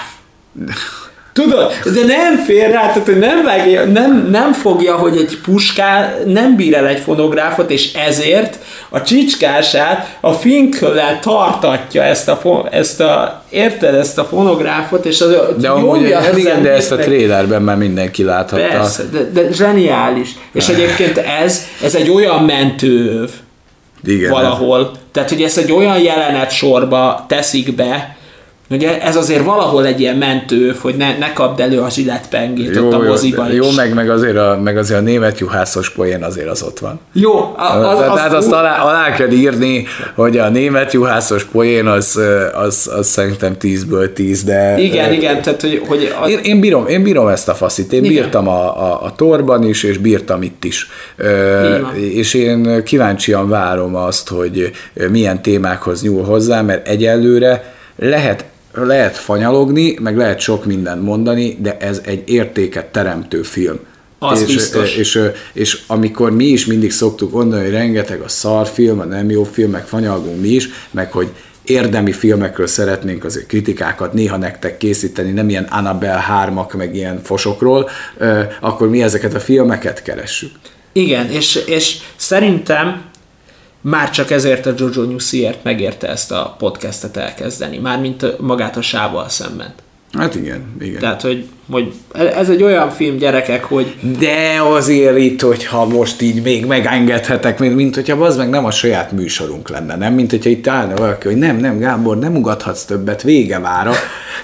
[1.36, 6.18] Tudod, de nem fér rá, tehát hogy nem, vágja, nem, nem fogja, hogy egy puská
[6.26, 8.60] nem bír el egy fonográfot, és ezért
[8.90, 15.36] a csicskását a finköllel tartatja ezt a, ezt a, érted, ezt a fonográfot, és az
[15.58, 18.68] De amúgy, hát igen, de ezt a trailerben már mindenki láthatta.
[18.68, 20.30] Persze, de, de zseniális.
[20.54, 23.30] És egyébként ez, ez egy olyan mentőöv
[24.04, 24.32] Igen.
[24.32, 24.92] valahol.
[25.12, 28.15] Tehát, hogy ezt egy olyan jelenet sorba teszik be,
[28.70, 32.94] Ugye ez azért valahol egy ilyen mentő, hogy ne, ne kapd elő a zsiletpengét ott
[32.94, 33.76] a moziban jó, is.
[33.76, 37.00] meg, meg, azért a, meg azért a német juhászos poén azért az ott van.
[37.14, 39.86] Jó, a- az, Az, az, Tehát azt alá, alá kell írni,
[40.16, 42.20] hogy a német juhászos poén az,
[42.54, 44.78] az, az szerintem 10-ből 10, de...
[44.78, 48.04] igen, igen, tehát hogy, hogy a, Én, én, bírom, én bírom ezt a faszit, én
[48.04, 48.14] Igen.
[48.24, 50.90] bírtam a, a, a torban is, és bírtam itt is.
[51.16, 54.72] Ö, és én kíváncsian várom azt, hogy
[55.12, 58.46] milyen témákhoz nyúl hozzá, mert egyelőre lehet,
[58.84, 63.80] lehet fanyalogni, meg lehet sok mindent mondani, de ez egy értéket teremtő film.
[64.20, 64.96] Az és, biztos.
[64.96, 65.20] És,
[65.54, 69.44] és amikor mi is mindig szoktuk mondani, hogy rengeteg a szar film, a nem jó
[69.44, 71.28] film, meg fanyalgunk mi is, meg hogy
[71.64, 77.90] érdemi filmekről szeretnénk azért kritikákat néha nektek készíteni, nem ilyen Annabelle 3 meg ilyen fosokról,
[78.60, 80.52] akkor mi ezeket a filmeket keressük.
[80.92, 83.02] igen, és, és szerintem
[83.90, 89.30] már csak ezért a Jojo Newsiért megérte ezt a podcastet elkezdeni, mármint magát a sával
[89.30, 89.74] szemben.
[90.14, 91.00] Hát igen, igen.
[91.00, 91.94] Tehát, hogy, hogy
[92.36, 97.76] ez egy olyan film, gyerekek, hogy De azért itt, hogyha most így még megengedhetek, mint,
[97.76, 100.14] mint hogyha az meg nem a saját műsorunk lenne, nem?
[100.14, 103.94] Mint hogyha itt állna valaki, hogy nem, nem, Gábor, nem ugathatsz többet, vége mára,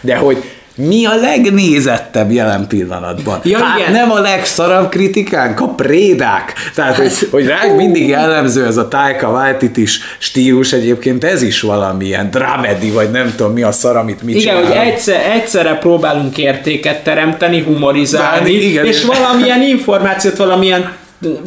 [0.02, 0.44] de hogy
[0.88, 3.40] mi a legnézettebb jelen pillanatban?
[3.44, 3.92] Ja, hát igen.
[3.92, 6.54] nem a legszarabb kritikánk, a prédák.
[6.76, 11.62] Tehát, hogy, hogy ránk mindig jellemző ez a Taika waititi is stílus, egyébként ez is
[11.62, 14.88] valamilyen dramedy, vagy nem tudom mi a szar, amit mi Igen, hogy csinálunk.
[14.88, 18.86] egyszer, egyszerre próbálunk értéket teremteni, humorizálni, Igen, igen.
[18.86, 20.92] és valamilyen információt, valamilyen,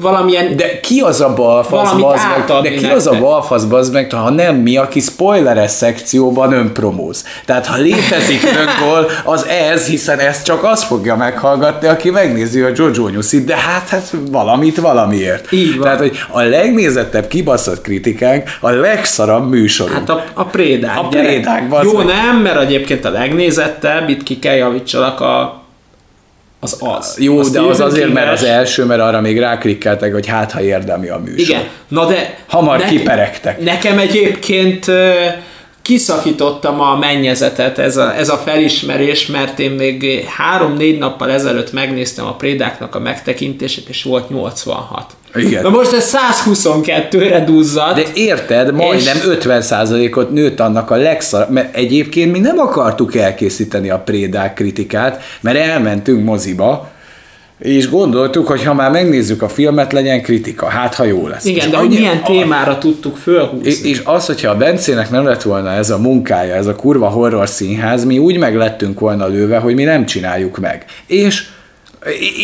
[0.00, 3.28] valamilyen De ki az a balfasz, bazd meg, de ki az a nektek.
[3.28, 7.24] balfasz, bazd meg, ha nem mi, aki spoileres szekcióban önpromóz.
[7.44, 12.68] Tehát ha létezik öngól, az ez, hiszen ezt csak az fogja meghallgatni, aki megnézi a
[12.74, 15.52] Jojo Newsit, de hát, hát valamit valamiért.
[15.52, 15.82] Így van.
[15.82, 19.96] Tehát, hogy a legnézettebb kibaszott kritikánk, a legszarabb műsorunk.
[19.98, 20.98] Hát a, a prédák.
[20.98, 21.26] A gyerek.
[21.26, 22.06] prédák, Jó, meg.
[22.06, 25.63] nem, mert egyébként a legnézettebb, itt ki kell javítsalak a
[26.64, 27.16] az az.
[27.18, 30.62] Jó, A de az azért, mert az első, mert arra még ráklikkeltek, hogy hát, ha
[30.62, 31.38] érdemi a műsor.
[31.38, 32.38] Igen, na de...
[32.46, 33.60] Hamar kiperegtek.
[33.60, 35.12] Nekem egyébként ö,
[35.84, 42.26] kiszakítottam a mennyezetet ez a, ez a felismerés, mert én még három-négy nappal ezelőtt megnéztem
[42.26, 45.06] a prédáknak a megtekintését, és volt 86.
[45.34, 45.62] Igen.
[45.62, 46.16] Na most ez
[46.46, 47.94] 122-re duzzadt.
[47.94, 53.98] De érted, majdnem 50%-ot nőtt annak a legszar, mert egyébként mi nem akartuk elkészíteni a
[53.98, 56.92] prédák kritikát, mert elmentünk moziba,
[57.64, 61.44] és gondoltuk, hogy ha már megnézzük a filmet, legyen kritika, hát ha jó lesz.
[61.44, 63.68] Igen, és de hogy milyen témára tudtuk fölhúzni.
[63.68, 67.08] és, és az, hogyha a Bencének nem lett volna ez a munkája, ez a kurva
[67.08, 70.84] horror színház, mi úgy meg lettünk volna lőve, hogy mi nem csináljuk meg.
[71.06, 71.46] És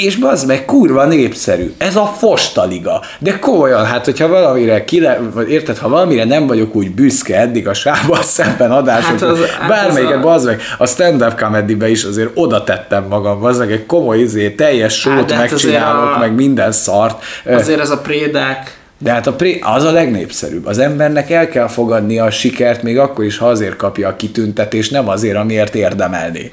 [0.04, 1.74] És az meg kurva népszerű.
[1.78, 3.02] Ez a fostaliga.
[3.18, 7.68] De komolyan, hát hogyha valamire kile, vagy érted, ha valamire nem vagyok úgy büszke eddig
[7.68, 10.46] a sávval szemben adások, hát az, hát bármelyiket, az a...
[10.46, 14.94] meg, a stand-up comedy is azért oda tettem magam, az meg egy komoly izé, teljes
[15.00, 16.18] sót hát, megcsinálok, a...
[16.18, 17.24] meg minden szart.
[17.44, 20.66] Azért ez a prédák, de hát a pré, az a legnépszerűbb.
[20.66, 24.90] Az embernek el kell fogadnia a sikert, még akkor is, ha azért kapja a kitüntetést,
[24.90, 26.52] nem azért, amiért érdemelni.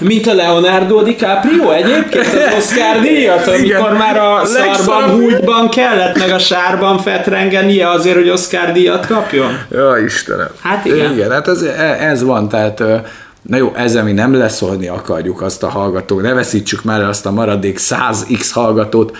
[0.00, 6.30] Mint a Leonardo DiCaprio egyébként az Oscar díjat, amikor már a szarban, húgyban kellett, meg
[6.30, 9.58] a sárban fetrengenie azért, hogy Oscar díjat kapjon.
[9.70, 10.48] Ja, Istenem.
[10.60, 11.12] Hát igen.
[11.12, 11.62] Igen, hát ez,
[12.00, 12.82] ez van, tehát
[13.42, 17.30] Na jó, ezzel mi nem leszólni akarjuk azt a hallgatót, ne veszítsük már azt a
[17.30, 19.16] maradék 100x hallgatót,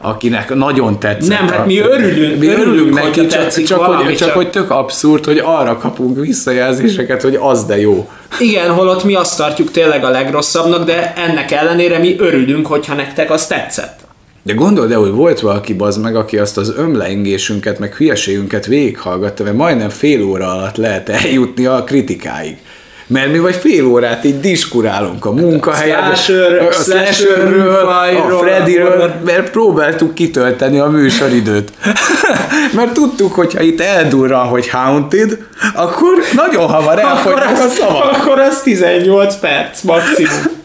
[0.00, 1.38] akinek nagyon tetszett.
[1.38, 4.50] Nem, hát mi örülünk, mi örülünk, örülünk neki, csak, csak, csak, hogy, csak, csak hogy
[4.50, 8.08] tök abszurd, hogy arra kapunk visszajelzéseket, hogy az de jó.
[8.40, 13.30] Igen, holott mi azt tartjuk tényleg a legrosszabbnak, de ennek ellenére mi örülünk, hogyha nektek
[13.30, 14.00] az tetszett.
[14.42, 19.42] De gondold el, hogy volt valaki bazd meg, aki azt az ömleingésünket, meg hülyeségünket végighallgatta,
[19.42, 22.56] mert majdnem fél óra alatt lehet eljutni a kritikáig.
[23.12, 26.14] Mert mi vagy fél órát így diskurálunk a munkahelyen, a
[26.72, 27.88] slasherről,
[28.30, 31.72] a Freddyről, mert próbáltuk kitölteni a műsoridőt.
[32.76, 35.38] mert tudtuk, hogyha itt eldurra, hogy Haunted,
[35.74, 38.12] akkor nagyon hamar elfogynak a szavak.
[38.12, 40.60] Akkor az 18 perc maximum.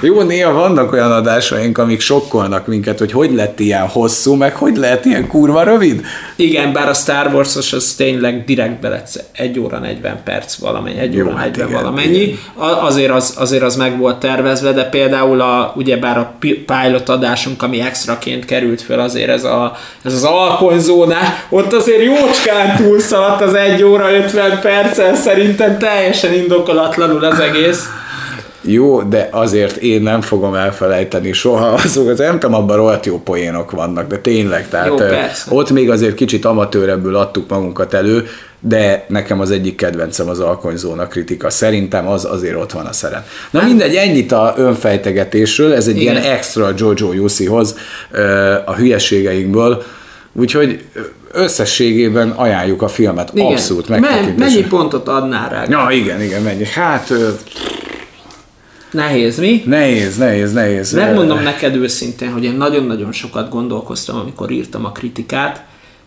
[0.00, 4.76] Jó, néha vannak olyan adásaink, amik sokkolnak minket, hogy hogy lett ilyen hosszú, meg hogy
[4.76, 6.04] lehet ilyen kurva rövid.
[6.36, 11.20] Igen, bár a Star Wars-os az tényleg direkt lett 1 óra 40 perc valamennyi, 1
[11.20, 12.18] óra 40 hát igen, valamennyi.
[12.18, 12.38] Igen.
[12.80, 16.34] Azért az, azért az meg volt tervezve, de például a, ugyebár a
[16.66, 22.76] pilot adásunk, ami extraként került föl, azért ez, a, ez az alkonyzónás, ott azért jócskán
[22.76, 27.88] túlszaladt az 1 óra 50 perccel, szerintem teljesen indokolatlanul az egész.
[28.70, 33.70] Jó, de azért én nem fogom elfelejteni soha azokat, nem tudom, abban rohadt jó poénok
[33.70, 34.96] vannak, de tényleg, tehát jó,
[35.56, 38.26] ott még azért kicsit amatőrebbül adtuk magunkat elő,
[38.60, 41.50] de nekem az egyik kedvencem az alkonyzóna kritika.
[41.50, 43.24] Szerintem az azért ott van a szeren.
[43.50, 46.16] Na hát- mindegy, ennyit a önfejtegetésről, ez egy Igen.
[46.16, 47.74] ilyen extra Jojo Jussihoz
[48.64, 49.82] a hülyeségeinkből,
[50.32, 50.84] úgyhogy
[51.32, 53.46] összességében ajánljuk a filmet, igen.
[53.46, 54.44] abszolút megtekintésre.
[54.44, 55.64] Mennyi pontot adnál rá?
[55.68, 56.64] Ja, igen, igen, mennyi.
[56.64, 57.12] Hát
[58.90, 59.62] Nehéz, mi?
[59.66, 60.92] Nehéz, nehéz, nehéz.
[60.92, 65.64] Megmondom neked őszintén, hogy én nagyon-nagyon sokat gondolkoztam, amikor írtam a kritikát,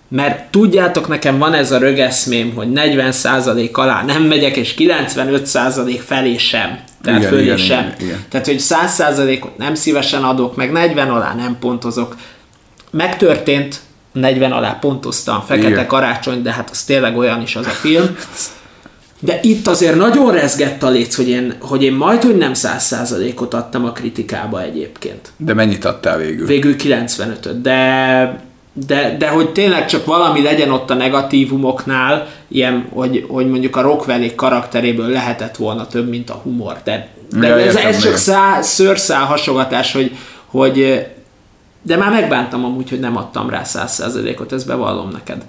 [0.07, 6.37] mert tudjátok, nekem van ez a rögeszmém, hogy 40% alá nem megyek, és 95% felé
[6.37, 6.79] sem.
[7.01, 7.79] Tehát igen, fölé igen, sem.
[7.79, 8.23] Igen, igen.
[8.29, 12.15] Tehát, hogy 100%-ot nem szívesen adok, meg 40 alá nem pontozok.
[12.91, 13.79] Megtörtént,
[14.11, 15.87] 40 alá pontoztam, Fekete igen.
[15.87, 18.15] Karácsony, de hát az tényleg olyan is az a film.
[19.23, 23.53] De itt azért nagyon rezgett a léc, hogy én, hogy én majd, hogy nem 100%-ot
[23.53, 25.31] adtam a kritikába egyébként.
[25.37, 26.45] De mennyit adtál végül?
[26.47, 28.41] Végül 95-öt, de,
[28.73, 33.81] de, de hogy tényleg csak valami legyen ott a negatívumoknál, ilyen, hogy, hogy mondjuk a
[33.81, 36.77] Rockwell karakteréből lehetett volna több, mint a humor.
[36.83, 37.07] De,
[37.39, 40.11] de ja, ez, ez csak szá, szőrszál hasogatás, hogy,
[40.45, 41.05] hogy
[41.81, 45.43] de már megbántam amúgy, hogy nem adtam rá 100%-ot, ezt bevallom neked.